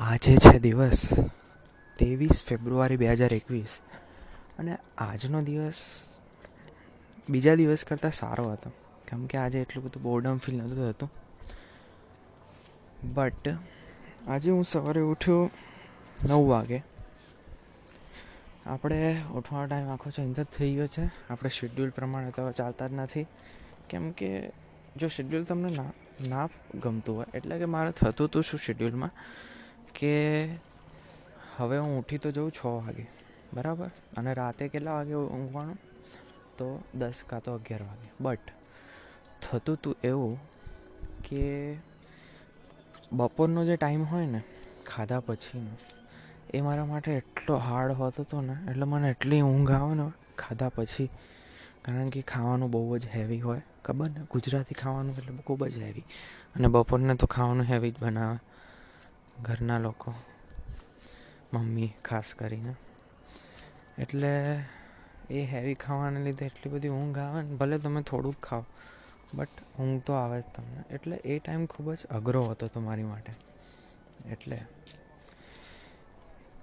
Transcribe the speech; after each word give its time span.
આજે 0.00 0.36
છે 0.36 0.58
દિવસ 0.58 1.00
ત્રેવીસ 1.98 2.44
ફેબ્રુઆરી 2.48 2.96
બે 2.96 3.06
હજાર 3.08 3.32
એકવીસ 3.32 3.72
અને 4.58 4.76
આજનો 4.98 5.42
દિવસ 5.42 6.02
બીજા 7.30 7.54
દિવસ 7.54 7.84
કરતાં 7.84 8.10
સારો 8.10 8.44
હતો. 8.52 8.70
કેમ 9.08 9.26
કે 9.26 9.38
આજે 9.38 9.60
એટલું 9.60 9.84
બધું 9.84 10.02
બોર્ડમ 10.02 10.38
ફીલ 10.38 10.56
નહોતું 10.56 10.92
થતું. 10.92 11.10
બટ 13.14 13.48
આજે 14.28 14.50
હું 14.50 14.64
સવારે 14.64 15.00
ઉઠ્યો 15.00 15.50
નવ 16.26 16.48
વાગે. 16.48 16.82
આપણે 18.66 19.22
ઉઠવાનો 19.34 19.66
ટાઈમ 19.66 19.88
આખો 19.88 20.10
ચેન્જ 20.10 20.40
જ 20.40 20.44
થઈ 20.44 20.74
ગયો 20.74 20.86
છે. 20.86 21.04
આપણે 21.30 21.50
શેડ્યુલ 21.50 21.90
પ્રમાણે 21.90 22.30
તો 22.30 22.52
ચાલતા 22.52 22.86
જ 22.86 22.92
નથી. 22.92 23.26
કેમ 23.90 24.10
કે 24.10 24.50
જો 24.96 25.08
શેડ્યુલ 25.08 25.44
તમને 25.44 25.76
ના 25.76 25.90
ના 26.28 26.48
ગમતું 26.74 27.16
હોય, 27.16 27.26
એટલે 27.34 27.58
કે 27.58 27.64
મારે 27.64 27.92
થતું 27.92 28.26
હતું 28.26 28.42
શું 28.42 28.60
શેડ્યુલમાં 28.60 29.10
કે 29.98 30.46
હવે 31.56 31.78
હું 31.78 31.98
ઉઠી 31.98 32.18
તો 32.18 32.30
જાઉં 32.30 32.50
છ 32.50 32.66
વાગે, 32.66 33.06
બરાબર? 33.54 33.90
અને 34.16 34.34
રાતે 34.34 34.68
કેટલા 34.68 34.92
વાગે 34.92 35.14
ઊંઘવાનું? 35.14 35.78
તો 36.58 36.82
દસ 36.94 37.22
કાં 37.26 37.42
તો 37.42 37.54
અગિયાર 37.54 37.82
વાગે. 37.82 38.08
બટ 38.20 38.38
થતું 39.42 39.76
હતું 39.76 39.96
એવું 40.04 40.38
કે 41.28 41.74
બપોરનો 43.12 43.64
જે 43.64 43.76
ટાઈમ 43.76 44.04
હોય 44.04 44.26
ને, 44.26 44.42
ખાધા 44.86 45.20
પછીનો, 45.20 45.76
એ 46.54 46.60
મારા 46.60 46.84
માટે 46.84 47.12
એટલો 47.12 47.56
હાર્ડ 47.56 47.92
હોતો 47.92 48.22
હતો 48.22 48.40
ને, 48.40 48.70
એટલે 48.70 48.84
મને 48.84 49.10
એટલી 49.10 49.40
ઊંઘ 49.40 49.70
આવે 49.70 49.94
ને 49.94 50.10
ખાધા 50.38 50.68
પછી, 50.68 51.10
કારણ 51.84 52.08
કે 52.08 52.22
ખાવાનું 52.22 52.70
બહુ 52.70 52.98
જ 52.98 53.06
હેવી 53.06 53.40
હોય. 53.40 53.62
ખબર 53.84 54.10
ને? 54.10 54.26
ગુજરાતી 54.30 54.74
ખાવાનું 54.74 55.16
એટલે 55.16 55.36
ખૂબ 55.36 55.66
જ 55.66 55.78
હેવી 55.78 56.04
અને 56.56 56.68
બપોરને 56.68 57.14
તો 57.14 57.26
ખાવાનું 57.26 57.66
હેવી 57.66 57.90
જ 57.90 57.98
બનાવે. 57.98 58.38
ઘરના 59.42 59.78
લોકો, 59.78 60.14
મમ્મી 61.52 61.92
ખાસ 62.04 62.34
કરીને. 62.34 62.74
એટલે 63.98 64.30
એ 65.30 65.44
હેવી 65.44 65.74
ખાવાને 65.74 66.24
લીધે 66.24 66.46
એટલી 66.46 66.72
બધી 66.72 66.88
ઊંઘ 66.88 67.18
આવે 67.18 67.42
ને, 67.42 67.56
ભલે 67.56 67.78
તમે 67.78 68.02
થોડુંક 68.02 68.36
ખાઓ 68.42 68.64
બટ 69.34 69.48
ઊંઘ 69.78 70.02
તો 70.02 70.12
આવે 70.12 70.40
જ 70.40 70.44
તમને. 70.54 70.84
એટલે 70.90 71.16
એ 71.16 71.38
ટાઈમ 71.38 71.66
ખૂબ 71.66 71.94
જ 71.94 72.06
અઘરો 72.10 72.42
હતો 72.44 72.68
તમારી 72.68 73.02
માટે. 73.02 73.32
એટલે 74.30 74.58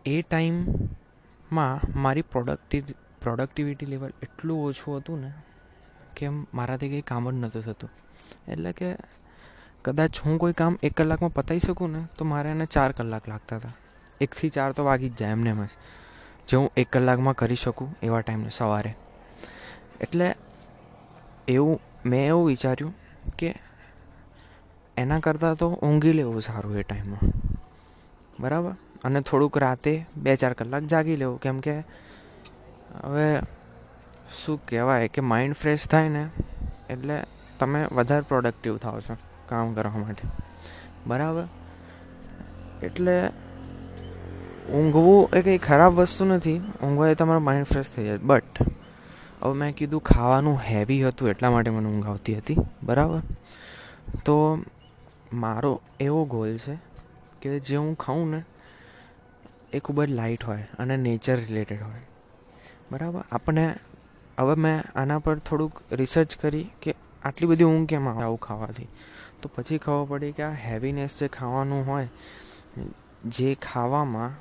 એ 0.05 0.21
ટાઈમમાં 0.21 2.01
મારી 2.01 2.21
પ્રોડક્ટિવ 2.21 2.85
પ્રોડક્ટિવિટી 3.21 3.85
લેવલ 3.85 4.11
એટલું 4.21 4.65
ઓછું 4.65 4.97
હતું 4.97 5.21
ને, 5.21 5.31
કે 6.15 6.29
મારાથી 6.29 6.89
કંઈ 6.89 7.01
કામ 7.01 7.31
જ 7.31 7.33
નહોતું 7.33 7.63
થતું. 7.63 7.89
એટલે 8.47 8.71
કે 8.71 8.95
કદાચ 9.85 10.19
હું 10.19 10.39
કોઈ 10.39 10.53
કામ 10.53 10.77
એક 10.83 10.93
કલાકમાં 10.93 11.33
પતાવી 11.33 11.59
શકું 11.59 11.91
ને, 11.91 12.07
તો 12.17 12.25
મારે 12.25 12.49
એને 12.49 12.65
ચાર 12.65 12.91
કલાક 12.91 13.27
લાગતા 13.27 13.55
હતા. 13.55 13.69
એકથી 14.21 14.49
ચાર 14.49 14.71
તો 14.71 14.83
વાગી 14.83 15.09
જ 15.09 15.17
જાય 15.17 15.31
એમને 15.31 15.49
એમ 15.49 15.65
જ. 15.65 15.69
જે 16.47 16.57
હું 16.57 16.71
એક 16.77 16.91
કલાકમાં 16.91 17.35
કરી 17.35 17.55
શકું 17.55 17.95
એવા 18.03 18.19
ટાઈમને 18.19 18.49
સવારે. 18.49 18.95
એટલે 20.01 20.35
એવું, 21.47 21.79
મેં 22.05 22.27
એવું 22.27 22.47
વિચાર્યું 22.47 22.93
કે 23.37 23.55
એના 24.97 25.19
કરતાં 25.19 25.55
તો 25.55 25.69
ઊંઘી 25.69 26.13
લેવું 26.13 26.41
સારું 26.41 26.77
એ 26.77 26.83
ટાઈમમાં. 26.83 27.19
બરાબર? 28.39 28.71
અને 29.03 29.21
થોડુંક 29.21 29.57
રાતે 29.57 30.05
બે 30.17 30.35
ચાર 30.35 30.53
કલાક 30.53 30.83
જાગી 30.83 31.15
લેવું. 31.15 31.39
કેમ 31.39 31.59
કે 31.59 31.79
હવે 33.01 33.39
શું 34.45 34.65
કહેવાય 34.65 35.07
કે 35.07 35.21
માઇન્ડ 35.21 35.55
ફ્રેશ 35.55 35.87
થાય 35.87 36.09
ને, 36.09 36.29
એટલે 36.89 37.23
તમે 37.59 37.85
વધારે 37.91 38.21
પ્રોડક્ટિવ 38.21 38.77
થાઓ 38.77 38.99
છો. 38.99 39.17
કામ 39.49 39.73
કરવા 39.73 39.97
માટે. 39.97 40.27
બરાબર? 41.07 41.43
એટલે 42.83 43.27
ઊંઘવું 44.73 45.29
એ 45.33 45.41
કંઈ 45.41 45.57
ખરાબ 45.57 45.93
વસ્તુ 45.93 46.25
નથી. 46.25 46.59
ઊંઘવા 46.83 47.07
એ 47.07 47.15
તમારું 47.15 47.43
માઇન્ડ 47.43 47.65
ફ્રેશ 47.65 47.91
થઈ 47.95 48.03
જાય. 48.03 48.17
બટ 48.17 48.43
હવે 49.41 49.53
મેં 49.53 49.75
કીધું 49.75 50.03
ખાવાનું 50.03 50.59
હેવી 50.59 51.07
હતું 51.07 51.29
એટલા 51.29 51.51
માટે 51.51 51.71
મને 51.71 51.89
ઊંઘ 51.89 52.07
આવતી 52.07 52.37
હતી. 52.37 52.55
બરાબર? 52.83 53.21
તો 54.25 54.63
મારો 55.33 55.81
એવો 55.99 56.25
ગોલ 56.25 56.57
છે 56.57 56.77
કે 57.41 57.59
જે 57.59 57.75
હું 57.75 57.97
ખાઉં 57.97 58.31
ને, 58.31 58.43
એ 59.73 59.79
ખૂબ 59.79 60.03
જ 60.03 60.09
લાઇટ 60.09 60.43
હોય 60.43 60.67
અને 60.79 60.97
નેચર 60.97 61.35
રિલેટેડ 61.35 61.81
હોય. 61.81 62.01
બરાબર? 62.91 63.23
આપણે, 63.31 63.73
હવે 64.39 64.55
મેં 64.55 64.99
આના 64.99 65.19
પર 65.19 65.37
થોડુંક 65.37 65.81
રિસર્ચ 65.91 66.37
કરી 66.37 66.69
કે 66.81 66.95
આટલી 67.23 67.47
બધી 67.47 67.63
ઊંઘ 67.63 67.87
કેમ 67.87 68.09
આવે 68.09 68.37
ખાવાથી? 68.37 68.87
તો 69.45 69.51
પછી 69.55 69.77
ખબર 69.77 70.05
પડી 70.09 70.31
કે 70.31 70.43
આ 70.43 70.53
હેવીનેસ 70.57 71.15
જે 71.19 71.27
ખાવાનું 71.27 71.81
હોય, 71.85 72.07
જે 73.29 73.49
ખાવામાં 73.61 74.31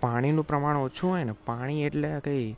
પાણીનું 0.00 0.46
પ્રમાણ 0.46 0.76
ઓછું 0.76 1.10
હોય 1.10 1.24
ને, 1.24 1.34
પાણી 1.46 1.84
એટલે 1.84 2.10
કંઈ 2.20 2.56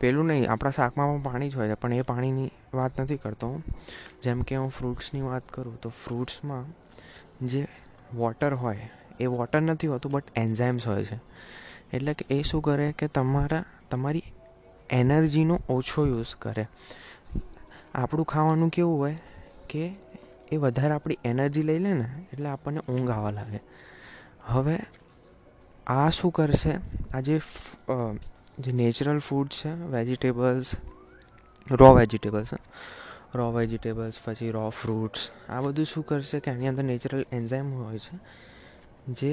પેલું 0.00 0.26
નહીં, 0.26 0.44
આપણા 0.50 0.70
શાકમાં 0.70 1.14
પણ 1.14 1.22
પાણી 1.22 1.48
જ 1.48 1.56
હોય 1.56 1.68
છે, 1.68 1.74
પણ 1.74 1.92
એ 1.92 2.02
પાણીની 2.02 2.50
વાત 2.74 3.00
નથી 3.00 3.16
કરતો 3.16 3.46
હું. 3.48 3.64
જેમ 4.22 4.42
કે 4.42 4.56
હું 4.56 4.70
ફ્રૂટ્સની 4.70 5.22
વાત 5.22 5.48
કરું 5.52 5.80
તો 5.80 5.88
ફ્રૂટ્સમાં 6.04 6.64
જે 7.46 7.64
વોટર 8.14 8.54
હોય, 8.54 8.88
એ 9.20 9.26
વોટર 9.26 9.60
નથી 9.62 9.86
હોતું 9.86 10.12
બટ 10.12 10.24
એન્ઝાઇમ્સ 10.36 10.86
હોય 10.86 11.04
છે. 11.04 11.18
એટલે 11.92 12.14
કે 12.14 12.24
એ 12.30 12.42
શું 12.42 12.62
કરે 12.62 12.92
કે 12.92 13.06
તમારા, 13.08 13.64
તમારી 13.90 14.24
એનર્જીનો 14.90 15.56
ઓછો 15.68 16.06
યુઝ 16.06 16.34
કરે. 16.36 16.68
આપણું 17.94 18.26
ખાવાનું 18.26 18.70
કેવું 18.70 18.98
હોય 18.98 19.16
કે 19.68 19.84
એ 20.52 20.56
વધારે 20.56 20.94
આપણી 20.94 21.18
એનર્જી 21.24 21.62
લઈ 21.62 21.78
લે 21.78 21.92
ને, 21.94 22.08
એટલે 22.32 22.48
આપણને 22.48 22.80
ઊંઘ 22.88 23.10
આવવા 23.10 23.30
લાગે. 23.30 23.60
હવે 24.46 24.76
આ 25.86 26.10
શું 26.10 26.32
કરશે? 26.32 26.72
આ 27.14 27.20
જે 27.20 27.40
જે 28.58 28.72
નેચરલ 28.72 29.18
ફૂડ 29.18 29.48
છે 29.50 29.70
vegetables 29.94 30.68
raw 31.70 31.88
vegetables 31.94 32.50
raw 33.34 33.46
vegetables 33.52 34.16
પછી 34.24 34.50
રો 34.50 34.68
ફ્રૂટ્સ 34.70 35.22
આ 35.48 35.60
બધું 35.60 35.86
શું 35.86 36.04
કરશે 36.06 36.40
કે 36.40 36.50
એની 36.50 36.68
અંદર 36.68 36.84
નેચરલ 36.84 37.24
એન્ઝાઇમ 37.32 37.72
હોય 37.74 37.98
છે, 37.98 38.14
જે 39.10 39.32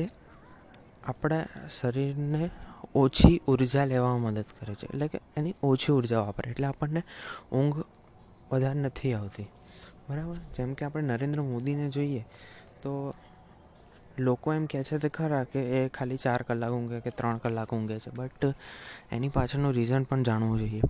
આપણા 1.04 1.70
શરીરને 1.70 2.50
ઓછી 2.96 3.38
ઊર્જા 3.48 3.86
લેવામાં 3.86 4.34
મદદ 4.34 4.50
કરે 4.60 4.74
છે. 4.76 4.86
એટલે 4.86 5.08
કે 5.08 5.20
એની 5.38 5.56
ઓછી 5.64 5.94
ઊર્જા 5.94 6.22
વાપરે, 6.26 6.52
એટલે 6.52 6.68
આપણને 6.68 7.02
ઊંઘ 7.52 7.80
વધારે 8.52 8.80
નથી 8.80 9.14
આવતી. 9.14 9.48
બરાબર? 10.12 10.36
જેમ 10.36 10.74
કે 10.74 10.86
આપણે 10.86 11.02
નરેન્દ્ર 11.02 11.42
મોદીને 11.42 11.90
જોઈએ, 11.90 12.26
તો 12.82 13.14
લોકો 14.20 14.54
એમ 14.54 14.66
કહે 14.66 14.84
છે 14.84 14.98
તે 14.98 15.10
ખરા 15.10 15.44
કે 15.44 15.60
એ 15.60 15.88
ખાલી 15.88 16.18
ચાર 16.18 16.42
કલાક 16.42 16.72
ઊંઘે 16.72 17.00
કે 17.00 17.10
ત્રણ 17.10 17.38
કલાક 17.38 17.74
ઊંઘે 17.74 18.00
છે. 18.00 18.12
બટ 18.16 18.46
એની 19.12 19.30
પાછળનું 19.30 19.74
રીઝન 19.74 20.04
પણ 20.04 20.24
જાણવું 20.24 20.60
જોઈએ. 20.60 20.82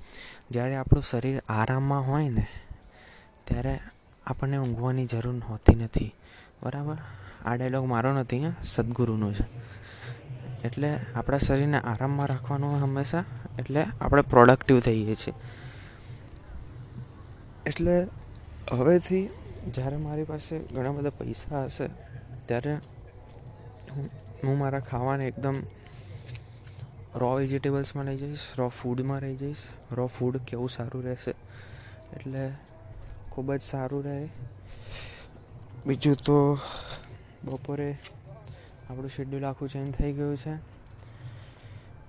જ્યારે 0.52 0.76
આપણું 0.76 1.04
શરીર 1.04 1.42
આરામમાં 1.50 2.08
હોય 2.08 2.30
ને, 2.30 2.48
ત્યારે 3.44 3.80
આપણને 4.26 4.58
ઊંઘવાની 4.58 5.06
જરૂર 5.06 5.40
હોતી 5.40 5.76
નથી. 5.76 6.16
બરાબર? 6.64 6.98
આ 7.46 7.56
ડાયલોગ 7.56 7.86
મારો 7.86 8.14
નથી, 8.14 8.46
હા, 8.46 8.54
સદગુરુનો 8.64 9.34
છે. 9.34 9.46
એટલે 10.64 10.90
આપણા 11.16 11.38
શરીરને 11.38 11.80
આરામમાં 11.80 12.28
રાખવાનું 12.28 12.82
હંમેશા, 12.82 13.24
એટલે 13.60 13.86
આપણે 14.02 14.22
પ્રોડક્ટિવ 14.22 14.80
થઈએ 14.80 15.16
છીએ. 15.16 15.34
એટલે 17.66 18.08
હવેથી 18.72 19.26
જ્યારે 19.68 19.98
મારી 19.98 20.24
પાસે 20.24 20.60
ઘણા 20.60 20.92
બધા 20.92 21.10
પૈસા 21.10 21.64
હશે, 21.64 21.88
ત્યારે 22.46 22.74
હું 24.44 24.58
મારા 24.58 24.80
ખાવાને 24.80 25.26
એકદમ 25.28 25.58
રો 27.16 27.32
વેજીટેબલ્સમાં 27.36 28.06
લઈ 28.06 28.18
જઈશ 28.18 28.46
રો 28.58 28.68
ફૂડમાં 28.70 29.20
રહી 29.20 29.36
જઈશ. 29.36 29.64
રો 29.92 30.06
ફૂડ 30.08 30.38
કેવું 30.48 30.70
સારું 30.70 31.04
રહેશે? 31.04 31.34
એટલે 32.14 32.44
ખૂબ 33.32 33.54
જ 33.54 33.62
સારું 33.62 34.04
રહે. 34.04 34.30
બીજું 35.86 36.16
તો 36.26 36.38
બપોરે 37.46 37.90
આપણું 38.90 39.10
શેડ્યુલ 39.10 39.46
આખું 39.46 39.70
ચેન્જ 39.70 39.92
થઈ 39.96 40.14
ગયું 40.14 40.38
છે. 40.38 40.54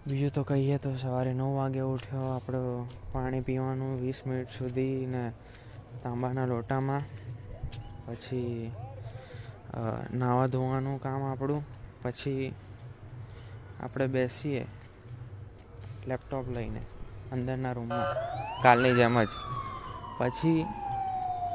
બીજું 0.07 0.31
તો 0.31 0.43
કહીએ 0.43 0.77
તો 0.79 0.95
સવારે 0.97 1.33
નવ 1.35 1.51
વાગે 1.57 1.81
ઉઠ્યો, 1.81 2.25
આપણો 2.37 2.63
પાણી 3.13 3.41
પીવાનું 3.41 4.01
વીસ 4.03 4.23
મિનિટ 4.27 4.51
સુધી 4.59 5.07
ને 5.07 5.25
તાંબાના 6.03 6.47
લોટામાં. 6.47 7.01
પછી 8.07 8.73
નાવા 10.15 10.47
ધોવાનું 10.47 11.01
કામ 11.03 11.23
આપણું. 11.23 11.63
પછી, 12.03 12.55
આપણે 13.81 14.07
બેસીએ 14.07 14.67
લેપટોપ 16.07 16.49
લઈને 16.49 16.83
અંદરના 17.33 17.73
રૂમમાં, 17.73 18.09
કાલની 18.63 18.95
જેમ 18.95 19.17
જ. 19.23 19.33
પછી, 20.19 20.65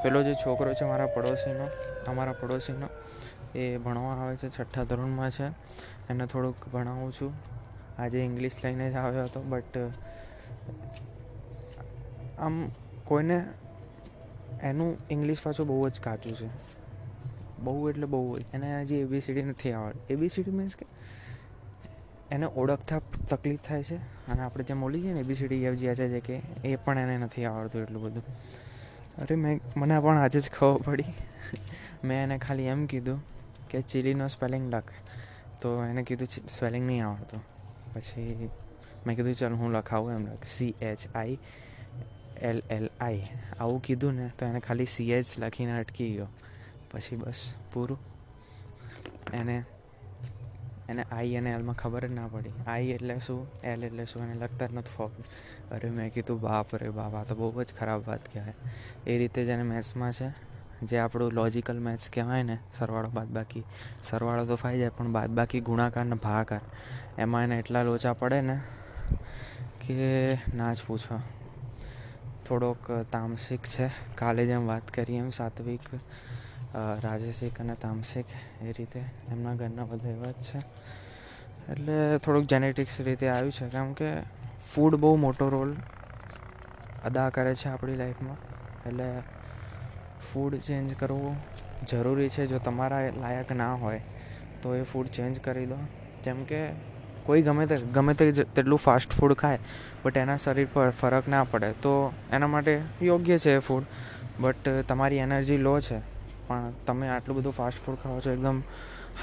પેલો 0.03 0.23
જે 0.23 0.33
છોકરો 0.33 0.73
છે 0.73 0.85
મારા 0.85 1.07
પડોશીનો, 1.07 1.67
અમારા 2.07 2.33
પડોશીનો, 2.33 2.87
એ 3.55 3.77
ભણવા 3.77 4.15
આવે 4.15 4.35
છે, 4.35 4.47
છઠ્ઠા 4.49 4.83
ધોરણમાં 4.83 5.31
છે. 5.31 5.47
એને 6.09 6.25
થોડુંક 6.25 6.67
ભણાવું 6.73 7.11
છું. 7.13 7.33
આજે 7.99 8.19
ઇંગ્લિશ 8.25 8.57
લઈને 8.63 8.91
જ 8.91 8.95
આવ્યો 8.95 9.23
હતો, 9.23 9.41
બટ, 9.41 9.77
આમ 12.39 12.69
કોઈને 13.03 13.37
એનું 14.63 14.97
ઇંગ્લિશ 15.09 15.43
પાછું 15.43 15.67
બહુ 15.67 15.89
જ 15.89 15.99
કાચું 15.99 16.35
છે. 16.35 16.49
બહુ 17.59 17.89
એટલે 17.89 18.05
બહુ 18.05 18.37
એને 18.53 18.81
હજી 18.81 18.95
એબીસીડી 18.95 19.41
નથી 19.41 19.71
આવડતી. 19.71 20.13
એબીસીડી 20.13 20.51
મીન્સ 20.51 20.75
કે 20.75 20.85
એને 22.31 22.45
ઓળખતા 22.45 23.01
તકલીફ 23.29 23.59
થાય 23.61 23.83
છે. 23.83 23.95
અને 24.31 24.41
આપણે 24.41 24.63
જેમ 24.63 24.81
બોલી 24.81 25.01
છીએ 25.01 25.13
ને 25.13 25.19
એબીસીડી 25.19 25.63
એફ 25.63 25.73
જે 25.73 25.95
છે 25.95 26.19
કે 26.19 26.33
એ 26.65 26.75
પણ 26.75 26.99
એને 26.99 27.17
નથી 27.17 27.45
આવડતું 27.45 27.81
એટલું 27.81 28.03
બધું. 28.03 28.23
અરે 29.17 29.35
મેં, 29.35 29.59
મને 29.77 29.99
પણ 29.99 30.17
આજે 30.17 30.39
જ 30.39 30.51
ખબર 30.51 30.81
પડી. 30.81 31.03
મેં 32.03 32.23
એને 32.23 32.37
ખાલી 32.37 32.63
એમ 32.63 32.85
કીધું 32.85 33.23
કે 33.69 33.81
ચીલીનો 33.81 34.27
સ્પેલિંગ 34.27 34.73
લખ. 34.73 34.83
તો 35.61 35.83
એને 35.83 36.03
કીધું 36.03 36.27
સ્પેલિંગ 36.27 36.87
નહીં 36.87 37.07
આવડતું. 37.07 37.43
પછી 37.93 38.49
મેં 39.07 39.15
કીધું 39.15 39.35
ચાલ, 39.35 39.53
હું 39.53 39.71
લખાવું 39.71 40.11
એમ 40.11 40.25
લખ. 40.25 40.43
C 40.53 40.75
H 40.81 40.97
I 41.15 41.37
L 42.41 42.61
L 42.69 42.89
I 42.99 43.25
આવું 43.59 43.81
કીધું 43.81 44.13
ને 44.13 44.31
તો 44.39 44.45
એને 44.45 44.59
ખાલી 44.59 44.85
સી 44.85 45.11
એચ 45.11 45.25
લખીને 45.37 45.79
અટકી 45.79 46.13
ગયો. 46.13 46.27
પછી 46.91 47.15
બસ, 47.15 47.53
પૂરું. 47.73 47.97
એને 49.33 49.63
એને 50.89 51.03
આઈ 51.03 51.35
અને 51.35 51.51
એલમાં 51.51 51.75
ખબર 51.75 52.07
જ 52.07 52.11
ના 52.11 52.27
પડી. 52.27 52.49
આઈ 52.67 52.87
એટલે 52.87 53.19
શું? 53.27 53.47
એલ 53.63 53.83
એટલે 53.83 54.05
શું? 54.05 54.23
એને 54.23 54.33
લખતા 54.33 54.65
જ 54.65 54.73
નથી 54.73 54.95
ફોર્મ 54.97 55.13
અરે 55.75 55.89
મેં 55.89 56.13
કીધું, 56.13 56.41
બાપ 56.41 56.75
રે 56.75 56.89
બાપ, 56.89 57.15
આ 57.15 57.23
તો 57.23 57.35
બહુ 57.35 57.63
જ 57.63 57.73
ખરાબ 57.79 58.03
વાત 58.07 58.33
કહેવાય. 58.33 58.53
એ 59.07 59.17
રીતે 59.17 59.45
જ 59.45 59.47
એને 59.47 59.63
મેથ્સમાં 59.63 60.11
છે. 60.11 60.47
જે 60.83 60.97
આપણું 60.97 61.31
લોજિકલ 61.31 61.79
મેથ્સ 61.79 62.09
કહેવાય 62.09 62.43
ને, 62.43 62.57
સરવાળો 62.79 63.09
બાદ 63.09 63.27
બાકી 63.27 63.63
સરવાળો 64.03 64.45
તો 64.45 64.55
ફાઈ 64.55 64.77
જાય, 64.77 64.89
પણ 64.89 65.11
બાદ 65.11 65.29
બાકી 65.29 65.59
ગુણાકાર 65.59 66.05
ને 66.05 66.15
ભાગાકાર. 66.15 66.61
એમાં 67.17 67.43
એને 67.43 67.59
એટલા 67.59 67.83
લોચા 67.83 68.13
પડે 68.13 68.41
ને 68.41 68.59
કે 69.87 70.33
ના 70.55 70.73
જ 70.73 70.77
પૂછો. 70.87 71.19
થોડોક 72.47 72.91
તામસિક 73.11 73.65
છે. 73.67 73.87
કાલે 74.15 74.45
જેમ 74.45 74.67
વાત 74.67 74.91
કરી 74.91 75.15
એમ 75.15 75.29
સાત્વિક 75.29 75.79
રાજસિક 77.03 77.59
અને 77.59 77.75
તામસિક 77.75 78.25
એ 78.61 78.71
રીતે 78.71 78.99
એમના 79.31 79.53
ઘરના 79.55 79.83
બધા 79.83 80.09
એવા 80.09 80.31
જ 80.31 80.43
છે. 80.43 80.59
એટલે 81.71 82.17
થોડુંક 82.17 82.47
જેનેટિક્સ 82.47 82.99
રીતે 83.01 83.29
આવ્યું 83.29 83.51
છે. 83.51 83.69
કેમ 83.69 83.93
કે 83.93 84.09
ફૂડ 84.73 84.95
બહુ 84.95 85.15
મોટો 85.15 85.49
રોલ 85.49 85.75
અદા 87.05 87.29
કરે 87.29 87.55
છે 87.55 87.69
આપણી 87.69 87.95
લાઈફમાં 87.95 88.37
એટલે 88.85 89.07
ફૂડ 90.29 90.55
ચેન્જ 90.57 90.93
કરવું 90.93 91.35
જરૂરી 91.87 92.29
છે. 92.29 92.45
જો 92.45 92.57
તમારા 92.59 92.99
લાયક 93.21 93.51
ના 93.51 93.73
હોય, 93.75 94.01
તો 94.61 94.75
એ 94.75 94.83
ફૂડ 94.83 95.07
ચેન્જ 95.07 95.39
કરી 95.39 95.65
દો. 95.65 95.77
જેમ 96.23 96.43
કે 96.43 96.61
કોઈ 97.27 97.41
ગમે 97.47 97.65
તે 97.71 97.77
ગમે 97.95 98.13
તે 98.19 98.27
તેટલું 98.57 98.83
ફાસ્ટ 98.83 99.17
ફૂડ 99.19 99.33
ખાય 99.41 99.59
બટ 100.03 100.23
એના 100.25 100.37
શરીર 100.43 100.69
પર 100.73 100.91
ફરક 100.99 101.33
ના 101.35 101.43
પડે. 101.51 101.71
તો 101.83 101.93
એના 102.31 102.53
માટે 102.53 102.73
યોગ્ય 103.09 103.37
છે 103.45 103.55
એ 103.55 103.65
ફૂડ 103.69 103.85
બટ 104.39 104.75
તમારી 104.91 105.23
એનર્જી 105.25 105.57
લો 105.67 105.75
છે. 105.87 105.99
પણ 106.47 106.71
તમે 106.87 107.07
આટલું 107.09 107.37
બધું 107.37 107.55
ફાસ્ટ 107.59 107.83
ફૂડ 107.85 107.99
ખાઓ 108.03 108.19
છો, 108.23 108.31
એકદમ 108.31 108.59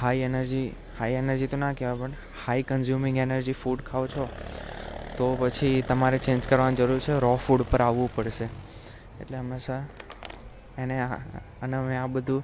હાઈ 0.01 0.25
એનર્જી 0.29 0.67
હાઈ 0.99 1.19
એનર્જી 1.21 1.51
તો 1.53 1.57
ના 1.57 1.73
કહેવાય 1.73 1.99
પણ 2.01 2.15
હાઈ 2.47 2.65
કન્ઝ્યુમિંગ 2.69 3.17
એનર્જી 3.25 3.57
ફૂડ 3.63 3.85
ખાઓ 3.91 4.07
છો, 4.15 4.29
તો 5.19 5.27
પછી 5.41 5.75
તમારે 5.89 6.19
ચેન્જ 6.27 6.49
કરવાની 6.51 6.81
જરૂર 6.81 7.01
છે 7.07 7.19
રો 7.27 7.33
ફૂડ 7.47 7.63
પર 7.71 7.83
આવવું 7.83 8.11
પડશે. 8.17 8.49
એટલે 9.21 9.37
હંમેશા 9.39 9.83
એને 10.79 10.97
અને 11.63 11.77
અમે 11.77 11.97
આ 11.97 12.07
બધું 12.07 12.43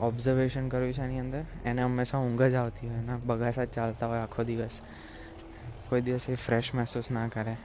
ઓબ્ઝર્વેશન 0.00 0.68
કર્યું 0.68 0.92
છે 0.92 1.02
એની 1.02 1.20
અંદર. 1.20 1.44
એને 1.64 1.82
હંમેશા 1.82 2.18
ઊંઘ 2.18 2.42
જ 2.42 2.54
આવતી 2.54 2.88
હોય. 2.88 2.98
એના 2.98 3.18
બગાસા 3.26 3.64
ચાલતા 3.64 4.06
હોય 4.06 4.20
આખો 4.20 4.44
દિવસ. 4.44 4.80
કોઈ 5.88 6.00
દિવસ 6.00 6.28
એ 6.28 6.34
ફ્રેશ 6.34 6.74
મહેસૂસ 6.74 7.10
ના 7.10 7.28
કરે. 7.28 7.56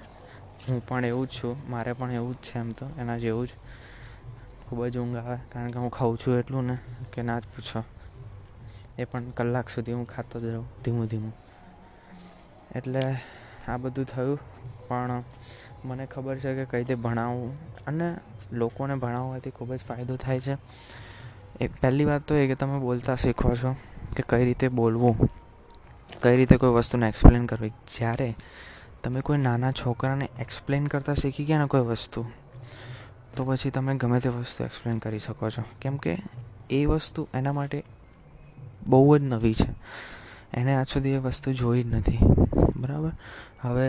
હું 0.69 0.80
પણ 0.88 1.06
એવું 1.06 1.27
જ 1.27 1.31
છું. 1.31 1.69
મારે 1.69 1.94
પણ 1.94 2.12
એવું 2.12 2.33
જ 2.36 2.38
છે 2.38 2.59
એમ 2.59 2.69
તો. 2.69 2.86
એના 2.98 3.18
જેવું 3.18 3.48
જ 3.48 3.51
ખૂબ 4.68 4.80
જ 4.86 4.98
ઊંઘ 4.98 5.18
આવે. 5.18 5.38
કારણ 5.51 5.71
કે 5.71 5.80
હું 5.80 5.92
ખાઉં 5.92 6.18
છું 6.18 6.39
એટલું 6.39 6.63
ને, 6.65 6.77
કે 7.13 7.21
ના 7.21 7.39
જ 7.39 7.44
પૂછો. 7.56 7.83
એ 8.98 9.06
પણ 9.06 9.30
કલાક 9.38 9.69
સુધી 9.69 9.94
હું 9.94 10.07
ખાતો 10.07 10.39
જ 10.42 10.45
રહું, 10.45 10.68
ધીમું 10.83 11.06
ધીમું. 11.07 11.33
એટલે 12.75 13.01
આ 13.68 13.78
બધું 13.78 14.06
થયું. 14.06 14.40
પણ 14.88 15.24
મને 15.86 16.06
ખબર 16.06 16.38
છે 16.38 16.56
કે 16.56 16.66
કઈ 16.66 16.78
રીતે 16.78 16.96
ભણાવવું 16.96 17.52
અને 17.88 18.18
લોકોને 18.52 18.96
ભણાવવાથી 18.96 19.50
ખૂબ 19.50 19.74
જ 19.74 19.80
ફાયદો 19.80 20.16
થાય 20.16 20.40
છે. 20.40 20.58
એક 21.62 21.72
પહેલી 21.81 22.06
વાત 22.06 22.22
તો 22.22 22.36
એ 22.36 22.48
કે 22.48 22.56
તમે 22.56 22.80
બોલતા 22.80 23.16
શીખો 23.16 23.56
છો 23.56 23.75
કે 24.16 24.24
કઈ 24.30 24.46
રીતે 24.46 24.68
બોલવું. 24.68 25.30
કઈ 26.24 26.38
રીતે 26.38 26.58
કોઈ 26.58 26.69
વસ્તુને 26.69 27.08
એક્સપ્લેન 27.10 27.46
કરવી. 27.46 27.69
જ્યારે 27.69 28.36
તમે 29.04 29.22
કોઈ 29.22 29.38
નાના 29.38 29.72
છોકરાને 29.72 30.30
એક્સપ્લેન 30.40 30.88
કરતાં 30.88 31.16
શીખી 31.16 31.46
ગયા 31.46 31.60
ને 31.60 31.68
કોઈ 31.68 31.81
વસ્તુ, 31.81 32.25
તો 33.36 33.46
પછી 33.46 33.70
તમે 33.70 33.96
ગમે 33.96 34.20
તે 34.20 34.30
વસ્તુ 34.30 34.63
એક્સપ્લેન 34.63 34.98
કરી 34.98 35.20
શકો 35.20 35.50
છો. 35.50 35.63
કેમ 35.81 35.98
કે 35.98 36.18
એ 36.70 36.86
વસ્તુ 36.86 37.28
એના 37.34 37.54
માટે 37.54 37.84
બહુ 38.88 39.18
જ 39.18 39.22
નવી 39.22 39.54
છે. 39.54 39.70
એને 40.54 40.75
આજ 40.75 40.88
સુધી 40.88 41.10
એ 41.10 41.18
વસ્તુ 41.18 41.54
જોઈ 41.54 41.84
જ 41.84 41.96
નથી. 41.96 42.20
બરાબર? 42.75 43.12
હવે 43.63 43.88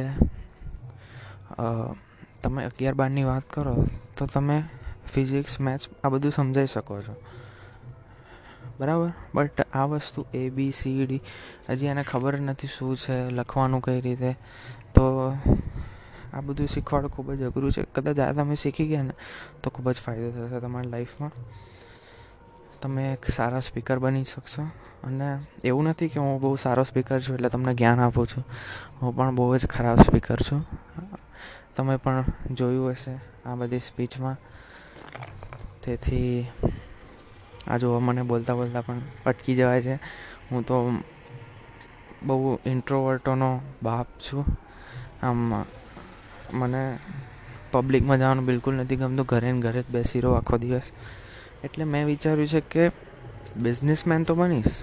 તમે 2.42 2.64
અગિયાર 2.64 2.94
બારની 2.94 3.24
વાત 3.24 3.44
કરો, 3.50 3.74
તો 4.16 4.26
તમે 4.26 4.62
ફિઝિક્સ, 5.12 5.60
મેથ્સ 5.60 5.88
આ 6.04 6.08
બધું 6.08 6.32
સમજાવી 6.32 6.66
શકો 6.66 7.00
છો. 7.02 7.14
બરાબર? 8.80 9.10
બટ 9.34 9.60
આ 9.72 9.84
વસ્તુ 9.84 10.26
એ 10.34 10.50
બી 10.50 10.72
સી 10.72 11.06
ડી 11.06 11.22
હજી 11.70 11.86
એને 11.86 12.02
ખબર 12.02 12.40
નથી 12.40 12.66
શું 12.66 12.96
છે, 12.96 13.16
લખવાનું 13.30 13.82
કઈ 13.82 14.00
રીતે. 14.00 14.36
તો 14.94 15.04
આ 16.34 16.40
બધું 16.40 16.66
શીખવાડવું 16.66 17.10
ખૂબ 17.10 17.32
જ 17.32 17.42
અઘરું 17.42 17.72
છે. 17.72 17.82
કદાચ 17.94 18.18
આ 18.18 18.32
તમે 18.32 18.54
શીખી 18.54 18.86
ગયા 18.86 19.02
ને, 19.02 19.14
તો 19.62 19.70
ખૂબ 19.70 19.90
જ 19.90 19.96
ફાયદો 19.96 20.30
થશે 20.30 20.60
તમારી 20.60 20.88
લાઈફમાં 20.88 21.32
તમે 22.82 23.12
એક 23.12 23.24
સારા 23.24 23.58
સ્પીકર 23.58 23.98
બની 23.98 24.24
શકશો. 24.24 24.62
અને 25.04 25.38
એવું 25.64 25.84
નથી 25.84 26.08
કે 26.08 26.20
હું 26.20 26.40
બહુ 26.40 26.56
સારો 26.56 26.82
સ્પીકર 26.82 27.20
છું 27.20 27.34
એટલે 27.34 27.48
તમને 27.48 27.74
જ્ઞાન 27.74 28.00
આપું 28.00 28.26
છું. 28.26 28.44
હું 29.02 29.16
પણ 29.16 29.34
બહુ 29.34 29.56
જ 29.56 29.66
ખરાબ 29.66 30.00
સ્પીકર 30.00 30.36
છું. 30.36 30.66
તમે 31.76 31.96
પણ 31.96 32.24
જોયું 32.50 32.90
હશે 32.90 33.20
આ 33.46 33.54
બધી 33.54 33.78
સ્પીચમાં. 33.78 34.36
તેથી 35.84 36.46
આ 37.66 37.76
જોવા 37.76 38.00
મને 38.00 38.22
બોલતા 38.22 38.54
બોલતા 38.54 38.80
પણ 38.80 39.00
અટકી 39.26 39.56
જવાય 39.56 39.82
છે. 39.82 39.94
હું 40.50 40.62
તો 40.62 41.02
બહુ 42.22 42.58
ઇન્ટ્રોવર્ટોનો 42.66 43.60
બાપ 43.82 44.06
છું. 44.18 44.44
આમ, 45.22 45.64
મને 46.54 46.98
પબ્લિકમાં 47.72 48.18
જવાનું 48.18 48.44
બિલકુલ 48.44 48.74
નથી 48.74 48.96
ગમતું. 48.96 49.26
ઘરે 49.26 49.52
ને 49.52 49.60
ઘરે 49.60 49.82
જ 49.82 49.86
બેસી 49.86 50.20
રહો 50.20 50.32
આખો 50.32 50.58
દિવસ. 50.58 50.82
એટલે 51.64 51.84
મેં 51.84 52.06
વિચાર્યું 52.06 52.48
છે 52.48 52.60
કે 52.60 52.84
બિઝનેસમેન 53.56 54.24
તો 54.24 54.34
બનીશ 54.34 54.74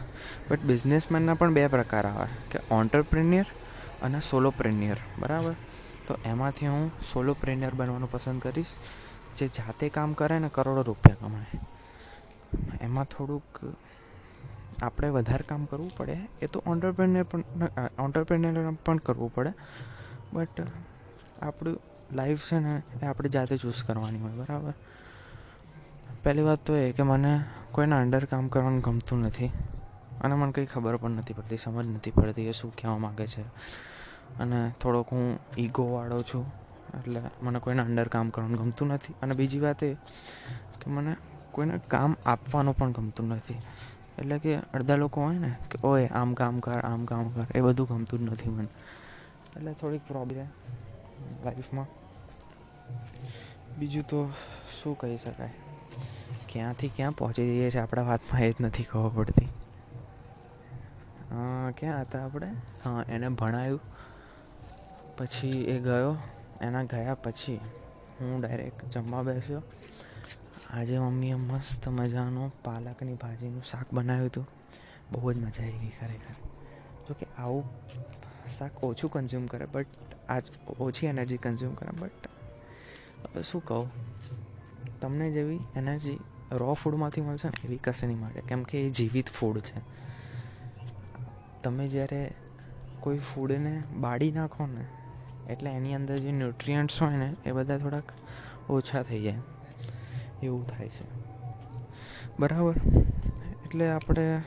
બટ 0.50 0.62
બિઝનેસમેનના 0.62 1.34
પણ 1.34 1.54
બે 1.54 1.68
પ્રકાર 1.68 2.06
આવે. 2.08 2.28
કે 2.52 2.60
ઓન્ટરપ્રિન્યર 2.72 3.48
અને 4.04 4.20
સોલોપ્રેન્યર 4.20 4.98
બરાબર? 5.20 5.56
તો 6.08 6.14
એમાંથી 6.26 6.68
હું 6.68 6.92
સોલોપ્રેન્યર 7.14 7.74
બનવાનું 7.74 8.12
પસંદ 8.12 8.42
કરીશ, 8.42 8.74
જે 9.38 9.48
જાતે 9.48 9.90
કામ 9.90 10.14
કરે 10.14 10.40
ને 10.40 10.50
કરોડો 10.50 10.82
રૂપિયા 10.82 11.16
કમાય. 11.20 11.60
એમાં 12.82 13.06
થોડુંક 13.06 13.62
આપણે 14.84 15.10
વધારે 15.10 15.44
કામ 15.50 15.66
કરવું 15.66 15.92
પડે, 15.98 16.18
એ 16.42 16.46
તો 16.46 16.64
ઓન્ટરપ્રેન્યર 16.66 17.24
પણ 17.24 17.44
ઓન્ટરપ્રિન્યર 18.00 18.72
પણ 18.86 18.98
કરવું 18.98 19.34
પડે 19.34 19.54
બટ 20.34 20.68
આપણું 21.42 21.80
લાઈફ 22.14 22.44
છે 22.52 22.60
ને 22.60 22.74
એ 23.04 23.06
આપણે 23.06 23.30
જાતે 23.30 23.58
ચૂઝ 23.58 23.84
કરવાની 23.84 24.20
હોય, 24.20 24.32
બરાબર? 24.32 24.74
પહેલી 26.24 26.42
વાત 26.42 26.60
તો 26.60 26.76
એ 26.76 26.92
કે 26.92 27.04
મને 27.04 27.44
કોઈના 27.72 28.02
અંડર 28.02 28.26
કામ 28.26 28.48
કરવાનું 28.48 28.82
ગમતું 28.82 29.20
નથી. 29.20 29.52
અને 30.22 30.36
મને 30.36 30.52
કંઈ 30.52 30.66
ખબર 30.66 30.98
પણ 30.98 31.12
નથી 31.12 31.34
પડતી, 31.34 31.58
સમજ 31.58 31.88
નથી 31.88 32.12
પડતી 32.12 32.48
એ 32.48 32.52
શું 32.52 32.76
કહેવા 32.76 32.98
માગે 32.98 33.28
છે. 33.28 33.42
અને 34.40 34.74
થોડોક 34.82 35.08
હું 35.12 35.40
ઈગોવાળો 35.58 36.22
છું, 36.22 36.46
એટલે 36.98 37.22
મને 37.42 37.60
કોઈના 37.60 37.84
અંડર 37.84 38.08
કામ 38.08 38.30
કરવાનું 38.30 38.60
ગમતું 38.60 38.88
નથી. 38.88 39.14
અને 39.22 39.34
બીજી 39.36 39.60
વાત 39.60 39.84
એ 39.84 39.94
કે 40.82 40.92
મને 40.92 41.16
કોઈને 41.52 41.80
કામ 41.88 42.18
આપવાનું 42.26 42.78
પણ 42.78 42.92
ગમતું 42.92 43.28
નથી. 43.28 43.60
એટલે 44.20 44.40
કે 44.40 44.56
અડધા 44.56 44.96
લોકો 44.96 45.22
હોય 45.22 45.38
ને 45.38 45.56
કે, 45.70 45.88
ઓય, 45.88 46.08
આમ 46.08 46.34
કામ 46.34 46.60
કર, 46.60 46.80
આમ 46.80 47.06
કામ 47.06 47.30
કર. 47.30 47.46
એ 47.56 47.62
બધું 47.62 47.88
ગમતું 47.88 48.20
જ 48.20 48.32
નથી 48.32 48.50
મને. 48.50 48.68
એટલે 49.56 49.74
થોડીક 49.74 50.02
પ્રોબ્લેમ 50.08 50.48
લાઈફમાં 51.46 51.86
બીજું 53.80 54.04
તો 54.08 54.30
શું 54.82 54.98
કહી 54.98 55.18
શકાય? 55.18 55.54
ક્યાંથી 56.50 56.90
ક્યાં 56.90 57.12
પહોંચી 57.12 57.46
જઈએ 57.46 57.70
છીએ 57.70 57.82
આપણા 57.82 58.02
વાતમાં 58.02 58.42
એ 58.42 58.52
જ 58.52 58.56
નથી 58.62 58.84
ખબર 58.84 59.10
પડતી. 59.10 59.48
ક્યાં 61.78 62.02
હતા 62.02 62.26
આપણે? 62.26 62.52
હા 62.84 63.04
એને 63.10 63.30
ભણાયું. 63.30 63.82
પછી 65.18 65.64
એ 65.64 65.80
ગયો. 65.80 66.18
એના 66.62 66.84
ગયા 66.84 67.16
પછી 67.16 67.60
હું 68.20 68.42
ડાયરેક્ટ 68.42 68.86
જમવા 68.86 69.22
બેસ્યો. 69.22 69.62
આજે 70.70 71.00
મમ્મીએ 71.00 71.34
મસ્ત 71.34 71.88
મજાનું 71.88 72.54
પાલકની 72.64 73.14
ભાજીનું 73.14 73.64
શાક 73.64 73.94
બનાવ્યું 73.94 74.26
હતું. 74.26 74.48
બહુ 75.12 75.34
જ 75.34 75.38
મજા 75.38 75.64
આવી 75.64 75.72
ગઈ 75.72 75.94
ખરેખર. 76.00 76.36
જોકે 77.08 77.26
આવું 77.38 77.64
શાક 78.58 78.84
ઓછું 78.84 79.12
કન્ઝ્યુમ 79.12 79.46
કરે 79.46 79.66
બટ 79.66 79.86
આજ 80.30 80.44
ઓછી 80.80 81.08
એનર્જી 81.08 81.38
કન્ઝ્યુમ 81.38 81.74
કરે 81.74 81.92
બટ 82.00 83.42
શું 83.42 83.66
કહું? 83.66 83.90
તમને 85.06 85.32
જેવી 85.32 85.60
એનર્જી 85.76 86.20
રો 86.52 86.74
ફૂડમાંથી 86.74 87.22
મળશે 87.22 87.48
ને 87.48 87.68
એવી 87.68 87.78
કશે 87.78 88.08
નહીં 88.08 88.20
મળે 88.20 88.42
કેમ 88.42 88.64
કે 88.64 88.82
એ 88.82 88.90
જીવિત 88.90 89.28
ફૂડ 89.28 89.60
છે. 89.60 89.82
તમે 91.64 91.88
જ્યારે 91.88 92.34
કોઈ 93.00 93.20
ફૂડને 93.20 93.84
બાળી 93.98 94.32
નાખો 94.32 94.66
ને, 94.66 94.86
એટલે 95.52 95.70
એની 95.70 95.96
અંદર 95.96 96.18
જે 96.18 96.32
ન્યુટ્રિયન્ટ્સ 96.32 97.02
હોય 97.02 97.18
ને, 97.18 97.36
એ 97.46 97.52
બધા 97.52 97.78
થોડાક 97.78 98.04
ઓછા 98.70 99.04
થઈ 99.04 99.22
જાય. 99.22 99.36
એવું 100.44 100.68
થાય 100.68 100.90
છે. 100.90 101.06
બરાબર? 102.40 102.76
એટલે 103.66 103.92
આપણે 103.92 104.38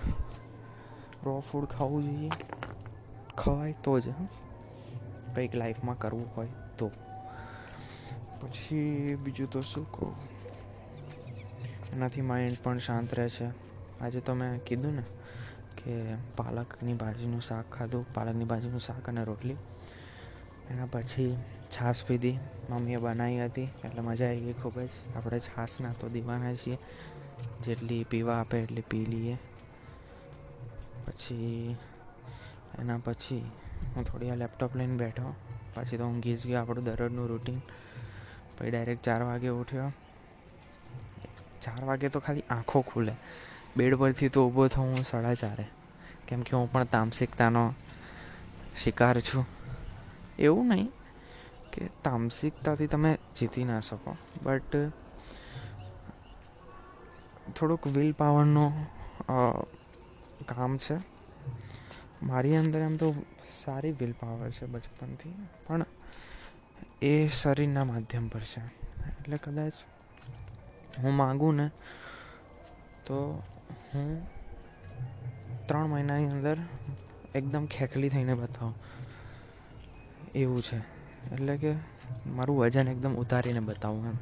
રો 1.24 1.42
ફૂડ 1.52 1.64
ખાવું 1.64 2.02
જોઈએ. 2.02 2.30
ખવાય 3.36 3.74
તો 3.82 4.00
જ 4.00 4.08
કંઈક 5.34 5.56
લાઈફમાં 5.56 5.98
કરવું 5.98 6.26
હોય 6.36 6.48
તો. 6.78 6.90
પછી 8.40 9.14
બીજું 9.24 9.50
તો 9.50 9.60
શું 9.60 9.92
કહું? 9.92 10.27
એનાથી 11.92 12.20
માઇન્ડ 12.20 12.56
પણ 12.62 12.78
શાંત 12.78 13.14
રહે 13.14 13.28
છે. 13.28 13.46
આજે 14.00 14.20
તો 14.20 14.34
મેં 14.34 14.64
કીધું 14.64 14.94
ને 14.94 15.02
કે 15.76 16.14
પાલકની 16.36 16.94
ભાજીનું 16.94 17.40
શાક 17.40 17.72
ખાધું, 17.72 18.14
પાલકની 18.14 18.44
ભાજીનું 18.44 18.80
શાક 18.80 19.08
અને 19.08 19.24
રોટલી. 19.24 19.56
એના 20.70 20.86
પછી 20.86 21.36
છાશ 21.76 22.04
પીધી, 22.04 22.38
મમ્મીએ 22.70 22.96
બનાવી 22.96 23.44
હતી, 23.44 23.62
એટલે 23.62 24.00
મજા 24.00 24.26
આવી 24.26 24.40
ગઈ 24.40 24.52
ખૂબ 24.52 24.80
જ. 24.80 24.88
આપણે 25.16 25.38
છાશના 25.38 25.92
તો 26.00 26.08
દીવાના 26.08 26.54
છીએ. 26.54 26.78
જેટલી 27.62 28.04
પીવા 28.04 28.40
આપે 28.40 28.58
એટલી 28.58 28.80
પી 28.80 29.06
લઈએ. 29.06 29.34
પછી 31.06 31.76
એના 32.78 32.98
પછી 32.98 33.50
હું 33.96 34.04
થોડી 34.04 34.30
આ 34.30 34.34
લેપટોપ 34.34 34.76
લઈને 34.76 34.96
બેઠો. 34.96 35.34
પછી 35.74 35.96
તો 35.96 36.04
ઊંઘી 36.04 36.36
જ 36.36 36.46
ગયો 36.46 36.60
આપણું 36.60 36.84
દરરોજનું 36.84 37.28
રૂટીન 37.28 37.58
પછી 38.58 38.70
ડાયરેક્ટ 38.70 39.04
ચાર 39.04 39.22
વાગે 39.22 39.48
ઉઠ્યો. 39.48 39.92
ચાર 41.68 41.84
વાગે 41.84 42.08
તો 42.08 42.20
ખાલી 42.20 42.44
આંખો 42.50 42.80
ખુલે. 42.80 43.14
બેડ 43.76 43.94
પરથી 43.94 44.28
તો 44.28 44.48
ઊભો 44.48 44.68
થઉં 44.68 44.86
હું 44.92 45.04
સાડા 45.04 45.34
ચારે. 45.34 45.66
કેમ 46.28 46.40
કે 46.40 46.56
હું 46.56 46.72
પણ 46.72 46.84
તામસિકતાનો 46.84 47.74
શિકાર 48.82 49.20
છું. 49.20 49.46
એવું 50.38 50.68
નહીં 50.68 50.90
કે 51.72 51.88
તામસિકતાથી 52.04 52.86
તમે 52.86 53.18
જીતી 53.38 53.64
ના 53.64 53.80
શકો. 53.80 54.16
બટ 54.42 54.76
થોડુંક 57.56 57.86
વિલ 57.86 58.12
પાવરનો 58.12 58.64
કામ 60.48 60.76
છે. 60.76 60.96
મારી 62.22 62.56
અંદર 62.56 62.80
એમ 62.80 62.94
તો 62.94 63.14
સારી 63.64 63.92
વિલ 63.92 64.12
પાવર 64.12 64.50
છે 64.50 64.66
બચપનથી. 64.66 65.34
પણ 65.66 65.84
એ 67.02 67.28
શરીરના 67.28 67.84
માધ્યમ 67.84 68.28
પર 68.28 68.40
છે. 68.40 68.62
એટલે 69.10 69.36
કદાચ 69.36 69.72
હું 70.98 71.14
માગું 71.14 71.54
ને, 71.54 71.70
તો 73.06 73.42
હું 73.94 74.26
ત્રણ 75.66 75.86
મહિનાની 75.86 76.26
અંદર 76.26 76.56
એકદમ 77.34 77.66
ખેખલી 77.66 78.08
થઈને 78.08 78.34
બતાવું. 78.34 78.74
એવું 80.34 80.62
છે. 80.62 80.78
એટલે 81.34 81.56
કે 81.56 81.74
મારું 82.26 82.58
વજન 82.58 82.88
એકદમ 82.88 83.14
ઉતારીને 83.14 83.60
બતાવું 83.60 84.06
એમ. 84.06 84.14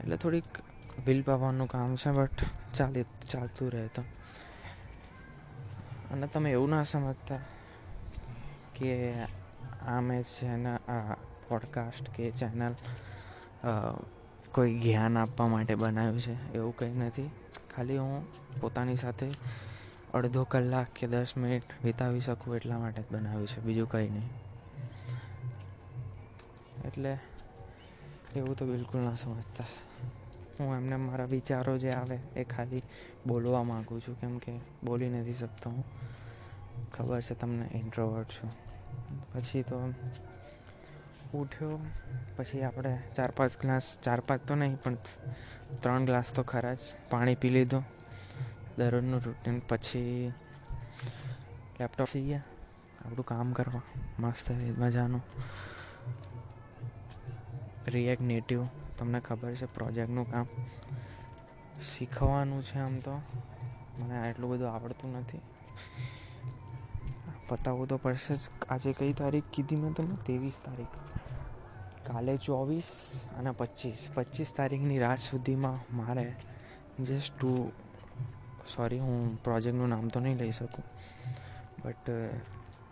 એટલે 0.00 0.16
થોડીક 0.16 0.44
બિલ 1.04 1.22
પાવાનું 1.22 1.68
કામ 1.68 1.96
છે, 1.96 2.10
બટ 2.10 2.30
ચાલે, 2.74 3.04
ચાલતું 3.30 3.72
રહે 3.72 3.86
તો. 3.86 4.02
અને 6.12 6.26
તમે 6.26 6.52
એવું 6.52 6.70
ના 6.70 6.82
સમજતા 6.82 7.36
કે 8.76 9.14
આ 9.86 10.00
મેં 10.00 10.22
છે 10.22 10.56
ને 10.56 10.76
આ 10.76 11.14
પોડકાસ્ટ 11.48 12.10
કે 12.10 12.30
ચેનલ 12.30 12.74
કોઈ 14.52 14.78
જ્ઞાન 14.78 15.18
આપવા 15.18 15.48
માટે 15.48 15.74
બનાવ્યું 15.74 16.20
છે, 16.20 16.52
એવું 16.52 16.76
કંઈ 16.76 16.94
નથી. 16.94 17.30
ખાલી 17.76 17.98
હું 17.98 18.26
પોતાની 18.60 18.96
સાથે 18.96 19.30
અડધો 20.14 20.44
કલાક 20.44 20.86
કે 20.96 21.06
દસ 21.06 21.36
મિનિટ 21.36 21.62
વિતાવી 21.84 22.20
શકું 22.20 22.56
એટલા 22.56 22.78
માટે 22.78 23.02
જ 23.02 23.04
બનાવ્યું 23.10 23.46
છે, 23.46 23.60
બીજું 23.60 23.88
કંઈ 23.88 24.08
નહીં. 24.08 24.30
એટલે 26.84 27.18
એવું 28.36 28.56
તો 28.56 28.66
બિલકુલ 28.66 29.00
ના 29.00 29.14
સમજતા. 29.14 29.64
હું 30.60 30.76
એમને 30.76 30.96
મારા 30.96 31.24
વિચારો 31.24 31.78
જે 31.78 31.90
આવે 31.90 32.16
એ 32.36 32.44
ખાલી 32.44 32.82
બોલવા 33.26 33.62
માગું 33.62 34.00
છું, 34.00 34.20
કેમ 34.20 34.38
કે 34.38 34.60
બોલી 34.84 35.08
નથી 35.08 35.32
શકતો 35.32 35.70
હું. 35.70 35.84
ખબર 36.92 37.20
છે 37.20 37.34
તમને 37.34 37.68
ઇન્ટ્રોવર્ટ 37.74 38.28
છું. 38.30 38.50
પછી 39.32 39.62
તો 39.62 39.94
ઉઠ્યો, 41.34 41.78
પછી 42.36 42.62
આપણે 42.62 43.02
ચાર 43.14 43.30
પાંચ 43.30 43.60
ગ્લાસ, 43.60 43.98
ચાર 44.02 44.20
પાંચ 44.20 44.42
તો 44.42 44.54
નહીં, 44.54 44.82
પણ 44.82 44.96
ત્રણ 45.80 46.04
ગ્લાસ 46.04 46.24
તો 46.34 46.42
ખરા 46.42 46.74
જ 46.74 46.78
પાણી 47.10 47.34
પી 47.34 47.48
લીધું. 47.48 47.84
દરરોજનું 48.78 49.20
રૂટીન 49.24 49.60
પછી 49.68 50.32
લેપટોપ 51.80 52.06
સી 52.06 52.22
ગયા 52.22 52.42
આપણું 53.04 53.26
કામ 53.26 53.52
કરવા, 53.52 53.80
મસ્ત 54.18 54.50
મજાનું. 54.78 55.22
રિએક્ટ 57.86 58.22
નેટિવ 58.22 58.66
તમને 58.98 59.20
ખબર 59.20 59.54
છે 59.54 59.66
પ્રોજેક્ટનું 59.66 60.30
કામ. 60.30 60.46
શીખવાનું 61.82 62.62
છે 62.62 62.78
આમ 62.78 62.98
તો. 62.98 63.20
મને 63.98 64.28
આટલું 64.28 64.50
બધું 64.50 64.74
આવડતું 64.74 65.12
નથી. 65.12 65.40
પતાવવું 67.48 67.88
તો 67.88 67.96
પડશે 67.96 68.34
જ. 68.34 68.38
આજે 68.70 68.92
કઈ 68.92 69.12
તારીખ 69.12 69.44
કીધી 69.52 69.76
મેં 69.76 69.92
તમને? 69.92 70.14
ત્રેવીસ 70.14 70.60
તારીખ. 70.64 71.17
કાલે 72.08 72.36
ચોવીસ 72.36 73.20
અને 73.38 73.50
પચીસ. 73.50 74.08
પચીસ 74.14 74.52
તારીખની 74.56 74.98
રાત 74.98 75.18
સુધીમાં 75.18 75.96
મારે 75.96 76.36
જસ્ટ 77.00 77.38
ટુ 77.38 77.72
સોરી 78.76 78.98
હું 78.98 79.42
પ્રોજેક્ટનું 79.42 79.88
નામ 79.88 80.08
તો 80.08 80.20
નહીં 80.20 80.36
લઈ 80.36 80.50
શકું. 80.50 80.84
બટ 81.84 82.10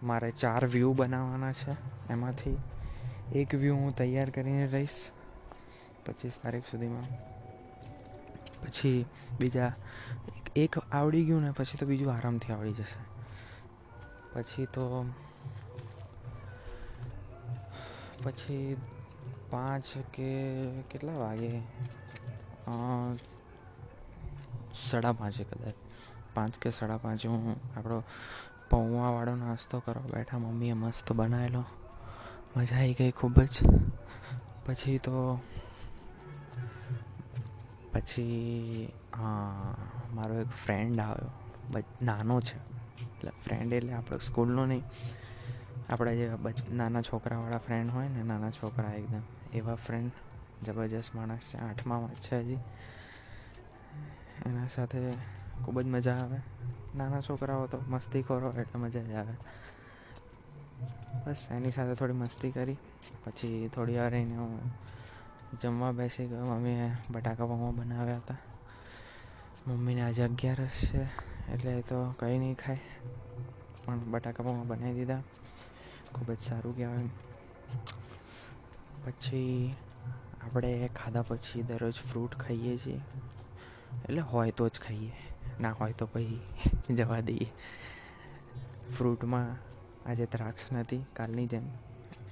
મારે 0.03 0.31
ચાર 0.31 0.67
વ્યૂ 0.67 0.93
બનાવવાના 0.93 1.53
છે. 1.53 1.73
એમાંથી 2.11 2.57
એક 3.35 3.55
વ્યૂ 3.55 3.77
હું 3.77 3.97
તૈયાર 3.97 4.31
કરીને 4.31 4.67
રહીશ 4.67 5.11
પચીસ 6.07 6.33
તારીખ 6.43 6.65
સુધીમાં. 6.71 7.03
પછી 8.63 9.07
બીજા 9.41 9.73
એક 10.57 10.79
આવડી 10.79 11.25
ગયું 11.25 11.43
ને 11.43 11.51
પછી 11.51 11.79
તો 11.79 11.87
બીજું 11.87 12.13
આરામથી 12.13 12.53
આવડી 12.53 12.73
જશે. 12.73 13.01
પછી 14.33 14.67
તો, 14.67 15.07
પછી 18.23 18.77
પાંચ 19.57 19.99
કે 20.13 20.29
કેટલા 20.83 21.13
વાગે? 21.13 21.59
સાડા 24.91 25.13
પાંચે 25.13 25.45
કદાચ. 25.45 25.75
પાંચ 26.35 26.59
કે 26.59 26.71
સાડા 26.71 26.97
પાંચે 26.97 27.29
હું 27.29 27.57
આપણો 27.77 28.03
પૌવાવાળો 28.71 29.35
નાસ્તો 29.37 29.81
કરવા 29.81 30.17
બેઠા, 30.17 30.39
મમ્મીએ 30.39 30.73
મસ્ત 30.73 31.13
બનાવેલો. 31.13 31.65
મજા 32.57 32.77
આવી 32.77 32.95
ગઈ 32.95 33.11
ખૂબ 33.11 33.41
જ. 33.41 33.61
પછી 34.67 34.99
તો, 34.99 35.41
પછી 37.93 38.93
મારો 40.15 40.35
એક 40.35 40.49
ફ્રેન્ડ 40.65 41.01
આવ્યો. 41.01 41.31
નાનો 42.03 42.41
છે. 42.41 42.57
એટલે 42.57 43.31
ફ્રેન્ડ 43.45 43.73
એટલે 43.73 43.93
આપણો 43.93 44.19
સ્કૂલનો 44.19 44.67
નહીં. 44.67 44.83
આપણા 45.89 46.13
જે 46.13 46.37
નાના 46.73 47.03
છોકરાવાળા 47.03 47.59
ફ્રેન્ડ 47.59 47.91
હોય 47.91 48.09
ને, 48.09 48.23
નાના 48.23 48.51
છોકરા 48.51 48.93
એકદમ. 48.93 49.23
એવા 49.55 49.75
ફ્રેન્ડ 49.75 50.13
જબરજસ્ત 50.65 51.15
માણસ 51.15 51.39
છે. 51.39 51.59
આઠમામાં 51.59 52.15
છે 52.15 52.39
હજી. 52.39 52.59
એના 54.47 54.69
સાથે 54.75 55.11
ખૂબ 55.65 55.81
જ 55.81 55.85
મજા 55.85 56.15
આવે. 56.15 56.37
નાના 56.97 57.21
છોકરાઓ 57.21 57.67
તો 57.67 57.83
મસ્તી 57.89 58.23
કરો 58.23 58.53
એટલે 58.53 58.81
મજા 58.81 59.03
જ 59.03 59.13
આવે. 59.13 59.33
બસ 61.27 61.47
એની 61.51 61.73
સાથે 61.73 61.95
થોડી 61.95 62.13
મસ્તી 62.13 62.51
કરી. 62.51 62.77
પછી 63.25 63.71
થોડી 63.75 63.97
વાર 63.97 64.15
એને 64.15 64.37
હું 64.37 64.61
જમવા 65.63 65.93
બેસી 65.93 66.27
ગયો. 66.27 66.45
મમ્મીએ 66.45 66.91
બટાકા 67.11 67.47
પૌવા 67.47 67.71
બનાવ્યા 67.71 68.17
હતા. 68.17 68.37
મમ્મીને 69.67 70.03
આજે 70.03 70.23
અગિયારસ 70.23 70.69
છે, 70.69 71.03
એટલે 71.53 71.81
તો 71.81 72.15
કંઈ 72.19 72.39
નહીં 72.39 72.55
ખાય. 72.55 72.81
પણ 73.85 73.99
બટાકા 73.99 74.43
પૌવા 74.43 74.63
બનાવી 74.63 74.95
દીધા. 74.95 75.23
ખૂબ 76.15 76.33
જ 76.33 76.41
સારું 76.41 76.77
કહેવાય. 76.77 77.09
પછી 79.07 79.75
આપણે 80.43 80.89
ખાધા 80.89 81.23
પછી 81.23 81.63
દરરોજ 81.63 81.93
ફ્રૂટ 81.93 82.35
ખાઈએ 82.35 82.77
છીએ. 82.77 83.01
એટલે 84.05 84.21
હોય 84.21 84.51
તો 84.51 84.69
જ 84.69 84.81
ખાઈએ, 84.81 85.13
ના 85.61 85.73
હોય 85.73 85.93
તો 85.93 86.07
પછી 86.07 86.41
જવા 86.97 87.21
દઈએ. 87.21 87.53
ફ્રૂટમાં 88.99 89.57
આજે 90.09 90.27
દ્રાક્ષ 90.27 90.73
નથી, 90.73 91.05
કાલની 91.17 91.47
જેમ. 91.47 91.63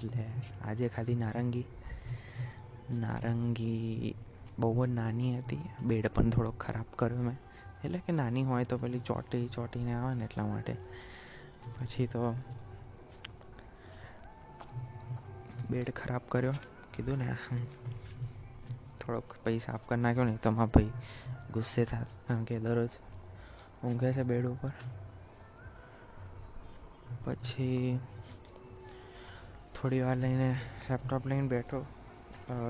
એટલે 0.04 0.25
આજે 0.64 0.88
ખાધી 0.88 1.14
નારંગી. 1.14 1.64
નારંગી 2.90 4.14
બહુ 4.59 4.87
જ 4.87 4.88
નાની 4.88 5.38
હતી, 5.38 5.61
બેડ 5.87 6.09
પણ 6.09 6.31
થોડો 6.31 6.50
ખરાબ 6.50 6.85
કર્યો 6.97 7.19
મેં. 7.19 7.37
એટલે 7.85 7.99
કે 7.99 8.12
નાની 8.12 8.45
હોય 8.45 8.64
તો 8.64 8.78
પેલી 8.78 8.99
ચોટી 8.99 9.49
ચોટીને 9.49 9.95
આવે 9.95 10.14
ને 10.14 10.25
એટલા 10.25 10.47
માટે. 10.47 10.76
પછી 11.81 12.07
તો 12.07 12.35
બેડ 15.71 15.90
ખરાબ 15.92 16.21
કર્યો. 16.28 16.54
કીધું 16.94 17.18
ને 17.18 17.37
થોડોક 19.00 19.35
પૈસા 19.44 19.73
સાફ 19.73 19.88
કરી 19.88 20.00
નાખ્યો 20.00 20.25
ને, 20.25 20.37
તો 20.37 20.50
ભાઈ 20.50 20.90
ગુસ્સે 21.52 21.85
થાય 21.85 22.04
કારણ 22.28 22.44
કે, 22.44 22.59
દરરોજ 22.59 22.92
ઊંઘે 23.85 24.12
છે 24.12 24.23
બેડ 24.23 24.47
ઉપર. 24.47 24.73
પછી 27.25 27.99
થોડી 29.75 30.00
વાર 30.00 30.16
લઈને 30.16 30.49
લેપટોપ 30.90 31.26
લઈને 31.26 31.49
બેઠો. 31.49 31.80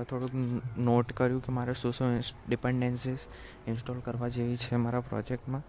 થોડુંક 0.09 0.33
નોટ 0.79 1.11
કર્યું 1.13 1.41
કે 1.45 1.51
મારે 1.51 1.73
શું 1.73 1.93
શું 1.93 2.19
ડિપેન્ડન્સીસ 2.49 3.27
ઇન્સ્ટોલ 3.67 3.99
કરવા 3.99 4.27
જેવી 4.27 4.57
છે 4.57 4.75
મારા 4.75 5.01
પ્રોજેક્ટમાં 5.01 5.63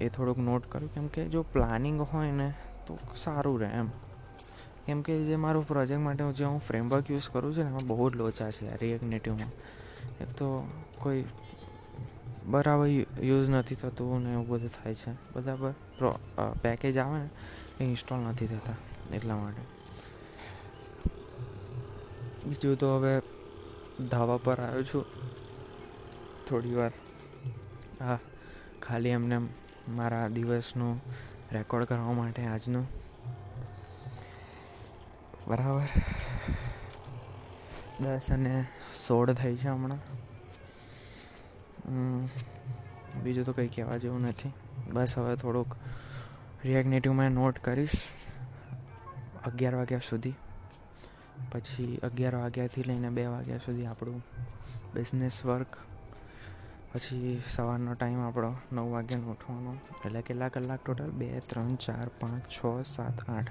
એ 0.00 0.08
થોડુંક 0.08 0.38
નોટ 0.38 0.64
કર્યું 0.66 0.94
કેમ 0.94 1.06
કે, 1.08 1.28
જો 1.28 1.42
પ્લાનિંગ 1.42 2.00
હોય 2.02 2.30
ને, 2.32 2.48
તો 2.86 2.98
સારું 3.16 3.60
રહે 3.60 3.70
એમ. 3.70 3.88
કેમ 4.86 5.02
કે 5.02 5.24
જે 5.24 5.36
મારું 5.36 5.66
પ્રોજેક્ટ 5.68 6.00
માટે 6.00 6.32
જે 6.32 6.44
હું 6.44 6.60
ફ્રેમવર્ક 6.60 7.10
યુઝ 7.10 7.28
કરું 7.30 7.54
છું 7.56 7.64
ને, 7.64 7.70
એમાં 7.70 7.86
બહુ 7.86 8.10
જ 8.10 8.14
લોચા 8.14 8.50
છે 8.50 8.76
રિએક્ટ 8.76 9.04
નેટિવમાં 9.04 9.52
એક 10.20 10.28
તો 10.28 10.68
કોઈ 10.98 11.24
બરાબર 12.46 12.86
યુઝ 13.22 13.48
નથી 13.50 13.74
થતું 13.74 14.22
ને 14.24 14.32
એવું 14.32 14.48
બધું 14.48 14.68
થાય 14.68 14.94
છે. 14.94 15.12
બધા 15.34 15.56
પેકેજ 16.62 16.98
આવે 16.98 17.18
ને, 17.18 17.28
એ 17.80 17.84
ઇન્સ્ટોલ 17.84 18.18
નથી 18.18 18.46
થતા 18.46 18.76
એટલા 19.14 19.36
માટે. 19.36 19.62
બીજું 22.46 22.76
તો 22.76 22.96
હવે 22.96 23.12
ધાબા 24.08 24.36
પર 24.36 24.60
આવ્યો 24.60 24.82
છું. 24.82 25.04
થોડી 26.48 26.74
વાર. 26.74 26.92
હા, 28.00 28.18
ખાલી 28.82 29.08
એમને 29.08 29.38
મારા 29.88 30.28
દિવસનું 30.28 31.00
રેકોર્ડ 31.52 31.84
કરવા 31.84 32.12
માટે 32.12 32.42
આજનું. 32.44 32.86
બરાબર. 35.48 35.88
દસ 38.00 38.32
અને 38.32 38.66
સોળ 39.08 39.32
થઈ 39.32 39.56
છે 39.56 39.68
હમણાં. 39.68 40.00
બીજું 43.22 43.44
તો 43.44 43.52
કંઈ 43.52 43.68
કહેવા 43.68 43.96
જેવું 43.96 44.20
નથી. 44.20 44.52
બસ 44.92 45.18
હવે 45.18 45.36
થોડુંક 45.36 45.76
રિએક્નેટિવમાં 46.64 47.30
નોટ 47.30 47.58
કરીશ. 47.58 47.90
અગિયાર 49.46 49.74
વાગ્યા 49.74 49.98
સુધી. 49.98 50.34
પછી 51.52 51.96
અગિયાર 52.02 52.34
વાગ્યાથી 52.34 52.82
લઈને 52.82 53.10
બે 53.10 53.26
વાગ્યા 53.26 53.58
સુધી 53.58 53.86
આપણું 53.86 54.22
બિઝનેસ 54.94 55.44
વર્ક 55.46 55.76
પછી 56.94 57.42
સવારનો 57.50 57.94
ટાઈમ 57.94 58.20
આપણો 58.20 58.56
નવ 58.72 58.90
વાગ્યાનો 58.90 59.30
ઉઠવાનો. 59.30 59.76
એટલે 60.04 60.22
કેટલા 60.22 60.48
કલાક 60.48 60.84
ટોટલ 60.84 61.10
બે, 61.10 61.40
ત્રણ, 61.40 61.74
ચાર, 61.74 62.08
પાંચ, 62.08 62.42
છ, 62.48 62.86
સાત, 62.86 63.30
આઠ. 63.30 63.50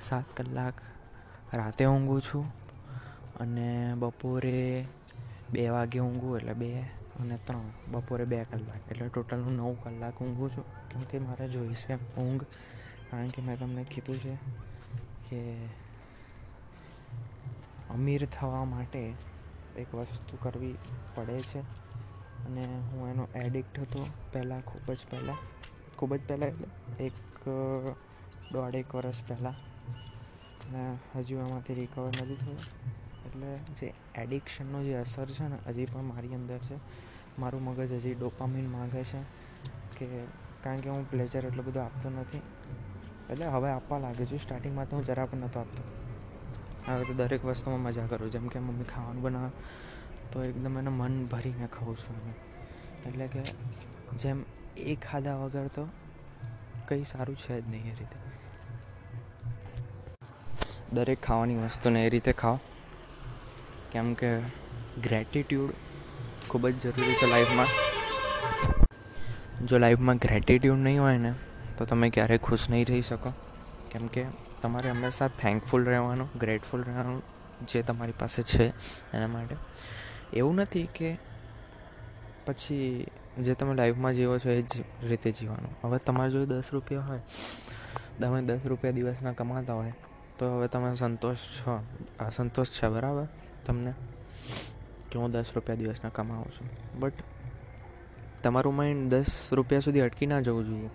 સાત 0.00 0.24
કલાક 0.36 0.74
રાતે 1.52 1.84
ઊંઘું 1.86 2.22
છું 2.22 2.44
અને 3.38 3.94
બપોરે 3.94 4.86
બે 5.52 5.68
વાગે 5.68 5.98
ઊંઘું 5.98 6.36
એટલે 6.36 6.52
બે 6.52 6.80
અને 7.20 7.38
ત્રણ. 7.46 7.70
બપોરે 7.90 8.24
બે 8.24 8.44
કલાક. 8.44 8.90
એટલે 8.90 9.08
ટોટલ 9.08 9.42
હું 9.42 9.52
નવ 9.52 9.74
કલાક 9.84 10.22
ઊંઘું 10.22 10.50
છું. 10.50 10.88
કેમ 10.88 11.00
કે 11.00 11.18
મારે 11.18 11.48
જોઈશે 11.48 11.94
ઊંઘ. 11.94 12.44
કારણ 13.10 13.26
કે 13.26 13.42
મેં 13.42 13.58
તમને 13.58 13.84
કીધું 13.84 14.16
છે 14.16 14.34
કે 15.28 15.66
અમીર 17.90 18.26
થવા 18.26 18.64
માટે 18.64 19.12
એક 19.76 19.94
વસ્તુ 19.94 20.36
કરવી 20.36 20.74
પડે 21.14 21.40
છે. 21.40 21.60
અને 22.46 22.64
હું 22.64 23.08
એનો 23.08 23.28
એડિક્ટ 23.34 23.78
હતો 23.78 24.06
પહેલાં 24.32 24.60
ખૂબ 24.60 24.92
જ 24.92 24.98
પહેલાં. 25.10 25.36
ખૂબ 25.96 26.16
જ 26.16 26.20
પહેલાં 26.28 26.48
એટલે 26.48 27.04
એક 27.04 27.48
દોઢેક 28.52 28.94
વર્ષ 28.94 29.22
પહેલાં. 29.28 29.71
અને 30.74 30.98
હજુ 31.16 31.36
એમાંથી 31.36 31.74
રિકવર 31.74 32.06
નથી 32.06 32.34
થયું. 32.34 32.56
એટલે 33.26 33.56
જે 33.56 33.94
એડિક્શનનો 34.14 34.82
જે 34.82 34.94
અસર 34.94 35.26
છે 35.26 35.48
ને, 35.48 35.56
હજી 35.66 35.86
પણ 35.86 36.02
મારી 36.02 36.34
અંદર 36.34 36.58
છે. 36.58 36.74
મારું 37.38 37.62
મગજ 37.62 37.92
હજી 37.92 38.14
ડોપામીન 38.14 38.68
માગે 38.68 39.04
છે 39.04 39.18
કે 39.98 40.24
કારણ 40.62 40.76
કે 40.76 40.90
હું 40.90 41.10
પ્લેઝર 41.10 41.44
એટલું 41.44 41.64
બધું 41.64 41.84
આપતો 41.84 42.10
નથી. 42.10 42.40
એટલે 43.30 43.46
હવે 43.46 43.70
આપવા 43.70 43.98
લાગે 43.98 44.26
છું. 44.26 44.38
સ્ટાર્ટિંગમાં 44.38 44.88
તો 44.88 44.96
હું 44.96 45.04
જરા 45.04 45.26
પણ 45.26 45.38
નહોતો 45.38 45.60
આપતો. 45.60 45.82
હવે 46.92 47.04
તો 47.04 47.14
દરેક 47.14 47.44
વસ્તુમાં 47.44 47.80
મજા 47.80 48.06
કરું. 48.06 48.30
જેમ 48.30 48.48
કે 48.48 48.58
મમ્મી 48.58 48.84
ખાવાનું 48.84 49.22
બનાવે, 49.22 49.50
તો 50.32 50.44
એકદમ 50.44 50.78
એને 50.78 50.90
મન 50.90 51.26
ભરીને 51.26 51.66
ખાઉં 51.66 51.96
છું 51.96 52.16
હું. 52.16 52.34
એટલે 53.06 53.26
કે 53.26 53.42
જેમ 54.16 54.44
એ 54.76 54.94
ખાધા 54.94 55.34
વગર 55.34 55.66
તો 55.66 55.88
કંઈ 56.88 57.02
સારું 57.02 57.36
છે 57.36 57.60
જ 57.60 57.68
નહીં 57.68 57.86
એ 57.86 57.90
રીતે. 57.90 58.41
દરેક 60.92 61.20
ખાવાની 61.22 61.56
વસ્તુને 61.56 61.98
એ 62.06 62.08
રીતે 62.14 62.32
ખાઓ. 62.32 62.56
કેમ 63.92 64.14
કે 64.14 64.30
ગ્રેટિટ્યૂડ 65.04 65.72
ખૂબ 66.48 66.68
જ 66.68 66.74
જરૂરી 66.82 67.16
છે 67.20 67.26
લાઈફમાં 67.30 67.70
જો 69.64 69.78
લાઈફમાં 69.78 70.16
ગ્રેટિટ્યૂડ 70.16 70.84
નહીં 70.86 71.00
હોય 71.00 71.18
ને, 71.18 71.32
તો 71.78 71.84
તમે 71.84 72.10
ક્યારેય 72.10 72.38
ખુશ 72.38 72.66
નહીં 72.70 72.86
રહી 72.90 73.02
શકો. 73.02 73.32
કેમ 73.92 74.04
કે 74.06 74.26
તમારે 74.62 74.90
હંમેશા 74.90 75.30
થેન્કફુલ 75.40 75.82
રહેવાનું 75.84 76.28
ગ્રેટફુલ 76.38 76.82
રહેવાનું 76.82 77.22
જે 77.72 77.82
તમારી 77.82 78.18
પાસે 78.18 78.40
છે 78.42 78.68
એના 79.14 79.26
માટે. 79.26 79.56
એવું 80.34 80.54
નથી 80.56 80.86
કે 80.94 81.16
પછી 82.46 83.06
જે 83.38 83.54
તમે 83.54 83.74
લાઈફમાં 83.74 84.12
જીવો 84.12 84.38
છો 84.38 84.50
એ 84.50 84.62
જ 84.62 84.84
રીતે 85.08 85.30
જીવવાનું. 85.32 85.72
હવે 85.82 85.98
તમારે 86.06 86.30
જો 86.30 86.46
દસ 86.46 86.72
રૂપિયા 86.72 87.06
હોય, 87.10 87.22
તમે 88.20 88.38
દસ 88.42 88.62
રૂપિયા 88.66 88.98
દિવસના 88.98 89.32
કમાતા 89.32 89.74
હોય 89.74 89.94
તો 90.42 90.56
હવે 90.56 90.68
તમે 90.68 90.94
સંતોષ 90.94 91.36
છો. 91.36 91.84
સંતોષ 92.36 92.66
છે 92.70 92.88
બરાબર 92.88 93.26
તમને? 93.66 93.92
કે 95.10 95.18
હું 95.18 95.30
દસ 95.30 95.44
રૂપિયા 95.54 95.76
દિવસના 95.76 96.08
કમાવું 96.08 96.50
છું. 96.52 96.70
બટ 97.00 97.12
તમારું 98.42 98.74
માઇન્ડ 98.74 99.10
દસ 99.10 99.52
રૂપિયા 99.52 99.80
સુધી 99.80 100.00
અટકી 100.00 100.26
ના 100.26 100.40
જવું 100.40 100.66
જોઈએ. 100.66 100.90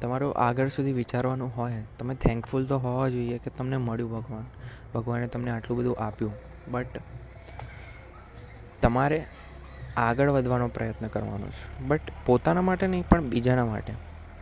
તમારું 0.00 0.34
આગળ 0.34 0.68
સુધી 0.68 0.92
વિચારવાનું 0.92 1.56
હોય, 1.56 1.72
તમે 1.98 2.14
થેન્કફુલ 2.14 2.66
તો 2.66 2.78
હોવા 2.78 3.08
જોઈએ 3.08 3.38
કે 3.38 3.50
તમને 3.50 3.76
મળ્યું 3.76 4.10
ભગવાન. 4.10 4.44
ભગવાને 4.94 5.26
તમને 5.26 5.50
આટલું 5.50 5.78
બધું 5.78 5.96
આપ્યું. 5.98 6.32
બટ 6.68 6.86
તમારે 8.82 9.26
આગળ 9.96 10.30
વધવાનો 10.30 10.68
પ્રયત્ન 10.68 11.06
કરવાનો 11.06 11.46
છે. 11.46 11.82
બટ 11.84 12.00
પોતાના 12.26 12.62
માટે 12.62 12.86
નહીં, 12.86 13.08
પણ 13.08 13.24
બીજાના 13.24 13.66
માટે. 13.66 13.92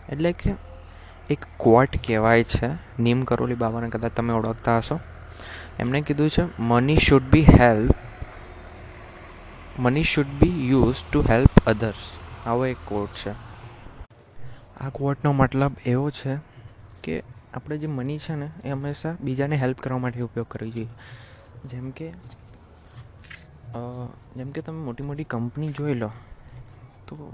એટલે 0.08 0.32
કે 0.32 0.54
એક 1.30 1.38
કોટ 1.56 1.88
કહેવાય 2.06 2.44
છે. 2.44 2.68
નીમ 3.02 3.22
કરોલી 3.22 3.54
બાબાને 3.54 3.88
કદાચ 3.88 4.12
તમે 4.12 4.32
ઓળખતા 4.32 4.78
હશો. 4.78 5.00
એમણે 5.78 6.00
કીધું 6.00 6.30
છે 6.30 6.62
money 6.62 6.96
should 6.96 7.22
be 7.22 7.42
help 7.42 7.94
money 9.78 10.02
should 10.02 10.26
be 10.26 10.68
use 10.68 10.94
to 11.12 11.20
help 11.22 11.66
others 11.66 12.12
આવો 12.46 12.66
એક 12.66 12.76
કોટ 12.84 13.08
છે. 13.08 13.32
આ 14.80 14.88
કોટનો 14.88 15.32
મતલબ 15.32 15.72
એવો 15.86 16.10
છે 16.10 16.36
કે 17.02 17.22
આપણે 17.54 17.78
જે 17.78 17.86
મની 17.86 18.18
છે 18.18 18.34
ને, 18.34 18.50
એ 18.64 18.70
હંમેશા 18.70 19.16
બીજાને 19.20 19.56
હેલ્પ 19.56 19.78
કરવા 19.78 19.98
માટે 19.98 20.20
ઉપયોગ 20.20 20.46
કરવી 20.46 20.70
જોઈએ. 20.70 20.88
જેમ 21.64 21.90
કે 21.90 22.10
જેમ 24.36 24.50
કે 24.50 24.60
તમે 24.60 24.84
મોટી 24.84 25.02
મોટી 25.02 25.24
કંપની 25.24 25.68
જોઈ 25.68 25.94
લો, 25.94 26.10
તો 27.08 27.32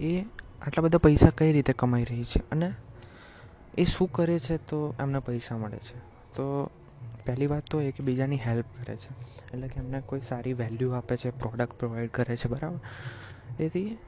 એ 0.00 0.20
આટલા 0.62 0.82
બધા 0.82 0.98
પૈસા 0.98 1.30
કઈ 1.30 1.52
રીતે 1.52 1.72
કમાઈ 1.72 2.04
રહી 2.04 2.24
છે? 2.24 2.40
અને 2.50 2.74
એ 3.78 3.84
શું 3.84 4.12
કરે 4.12 4.38
છે 4.38 4.56
તો 4.56 4.94
એમને 5.00 5.18
પૈસા 5.18 5.58
મળે 5.58 5.76
છે. 5.76 5.98
તો 6.34 6.70
પહેલી 7.26 7.46
વાત 7.46 7.62
તો 7.70 7.80
એ 7.80 7.90
કે 7.90 8.04
બીજાની 8.04 8.36
હેલ્પ 8.36 8.64
કરે 8.78 8.96
છે. 8.96 9.10
એટલે 9.52 9.68
કે 9.68 9.80
એમને 9.80 10.00
કોઈ 10.00 10.20
સારી 10.20 10.52
વેલ્યુ 10.52 10.90
આપે 10.90 11.16
છે 11.16 11.30
પ્રોડક્ટ 11.30 11.72
પ્રોવાઈડ 11.72 12.10
કરે 12.10 12.36
છે, 12.36 12.48
બરાબર? 12.48 12.80
એથી 13.60 13.98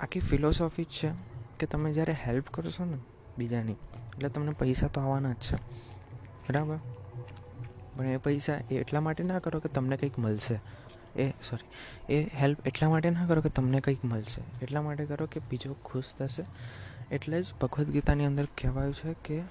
આખી 0.00 0.20
ફિલોસોફી 0.20 0.84
જ 0.84 0.86
છે 0.86 1.10
કે 1.58 1.66
તમે 1.66 1.92
જ્યારે 1.92 2.12
હેલ્પ 2.12 2.48
કરશો 2.50 2.84
ને 2.84 2.98
બીજાની, 3.38 3.72
એટલે 3.72 4.28
તમને 4.28 4.52
પૈસા 4.52 4.88
તો 4.88 5.00
આવવાના 5.00 5.32
જ 5.32 5.34
છે. 5.34 5.56
બરાબર? 6.48 6.76
પણ 7.96 8.06
એ 8.06 8.16
પૈસા 8.16 8.60
એ 8.70 8.74
એટલા 8.74 9.00
માટે 9.00 9.24
ના 9.24 9.38
કરો 9.38 9.60
કે 9.60 9.68
તમને 9.68 9.96
કંઈક 9.96 10.18
મળશે. 10.18 10.60
એ 11.16 11.30
સોરી 11.30 11.68
એ 12.14 12.28
હેલ્પ 12.34 12.66
એટલા 12.66 12.88
માટે 12.88 13.10
ના 13.10 13.26
કરો 13.26 13.40
કે 13.40 13.48
તમને 13.48 13.80
કંઈક 13.80 14.04
મળશે. 14.04 14.42
એટલા 14.62 14.82
માટે 14.82 15.04
કરો 15.06 15.26
કે 15.26 15.40
બીજો 15.40 15.76
ખુશ 15.84 16.14
થશે. 16.18 16.44
એટલે 17.12 17.42
જ 17.42 17.46
ભગવદ્ 17.60 17.86
ગીતાની 17.86 18.26
અંદર 18.26 18.44
કહેવાયું 18.44 18.94
છે 18.94 19.14
કે 19.24 19.42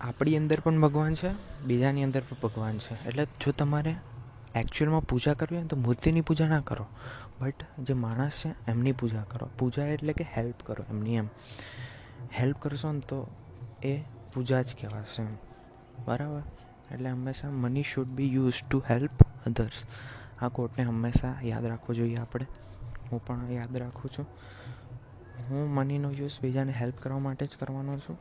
આપણી 0.00 0.36
અંદર 0.36 0.60
પણ 0.60 0.80
ભગવાન 0.80 1.14
છે, 1.14 1.62
બીજાની 1.62 2.04
અંદર 2.04 2.20
પણ 2.20 2.36
ભગવાન 2.42 2.78
છે. 2.78 3.06
એટલે 3.08 3.24
જો 3.24 3.52
તમારે 3.52 3.94
એકચ્યુઅલમાં 4.54 5.00
પૂજા 5.00 5.34
કરવી 5.34 5.56
હોય 5.56 5.66
તો 5.66 5.76
મૂર્તિની 5.76 6.20
પૂજા 6.20 6.48
ના 6.48 6.60
કરો. 6.60 6.86
બટ 7.40 7.54
જે 7.78 7.94
માણસ 7.94 8.32
છે, 8.32 8.70
એમની 8.70 8.92
પૂજા 8.92 9.22
કરો. 9.22 9.48
પૂજા 9.58 9.84
એટલે 9.84 10.12
કે 10.12 10.24
હેલ્પ 10.24 10.54
કરો 10.64 10.84
એમની 10.90 11.16
એમ. 11.16 11.28
હેલ્પ 12.40 12.56
કરશો 12.58 12.92
ને 12.92 13.00
તો 13.00 13.30
એ 13.82 13.98
પૂજા 14.34 14.62
જ 14.62 14.74
કહેવાશે 14.80 15.22
એમ. 15.22 15.36
બરાબર? 16.06 16.42
એટલે 16.94 17.10
હંમેશા 17.10 17.50
money 17.50 17.82
should 17.82 18.06
be 18.06 18.34
use 18.34 18.52
to 18.70 18.82
help 18.90 19.22
others 19.46 19.84
આ 20.42 20.48
કોટને 20.48 20.84
હંમેશા 20.84 21.34
યાદ 21.42 21.66
રાખવો 21.66 21.94
જોઈએ 21.94 22.16
આપણે. 22.16 22.46
હું 23.12 23.24
પણ 23.26 23.52
યાદ 23.52 23.76
રાખું 23.76 24.10
છું. 24.18 24.26
હું 25.40 25.70
મનીનો 25.70 26.10
યુઝ 26.10 26.30
બીજાને 26.42 26.72
હેલ્પ 26.72 26.94
કરવા 26.96 27.18
માટે 27.18 27.46
જ 27.46 27.48
કરવાનો 27.58 27.98
છું. 27.98 28.18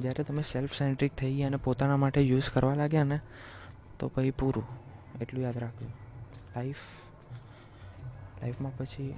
જ્યારે 0.00 0.24
તમે 0.24 0.42
સેલ્ફ 0.42 0.78
સેન્ટ્રિક 0.78 1.14
થઈ 1.14 1.34
ગયા 1.34 1.46
અને 1.46 1.56
પોતાના 1.56 1.96
માટે 1.96 2.20
યુઝ 2.20 2.50
કરવા 2.50 2.74
લાગ્યા 2.74 3.04
ને, 3.04 3.20
તો 3.98 4.08
પછી 4.08 4.30
પૂરું. 4.30 4.64
એટલું 5.20 5.44
યાદ 5.44 5.58
રાખજો. 5.58 5.86
લાઈફ 6.56 6.76
લાઈફમાં 8.42 8.76
પછી 8.76 9.14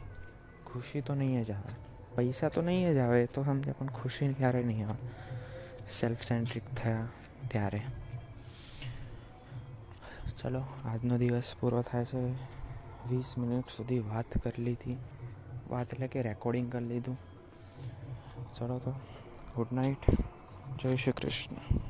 ખુશી 0.67 1.01
તો 1.01 1.15
નહીં 1.15 1.45
જ 1.45 1.51
આવે. 1.51 1.91
પૈસા 2.17 2.49
તો 2.49 2.63
નહીં 2.63 2.95
જ 2.95 2.97
આવે, 2.97 3.27
તો 3.27 3.45
સમજે, 3.45 3.73
પણ 3.73 3.87
ખુશી 3.87 4.33
ક્યારે 4.33 4.65
નહીં 4.65 4.89
આવે? 4.89 5.09
સેલ્ફ 5.91 6.23
સેન્ટ્રિક 6.23 6.75
થયા 6.75 7.07
ત્યારે. 7.49 7.83
ચલો, 10.39 10.65
આજનો 10.85 11.19
દિવસ 11.19 11.55
પૂરો 11.61 11.83
થાય 11.83 12.05
છે. 12.05 12.33
વીસ 13.09 13.39
મિનિટ 13.39 13.65
સુધી 13.77 13.99
વાત 13.99 14.39
કરી 14.39 14.63
લીધી. 14.63 14.97
વાત 15.71 15.93
એટલે 15.93 16.07
કે 16.07 16.23
રેકોર્ડિંગ 16.23 16.73
કરી 16.73 16.85
લીધું. 16.85 17.19
ચલો 18.59 18.79
તો 18.79 18.91
ગુડ 19.57 19.67
નાઇટ 19.73 20.11
જય 20.83 20.97
શ્રી 20.97 21.13
કૃષ્ણ. 21.13 21.90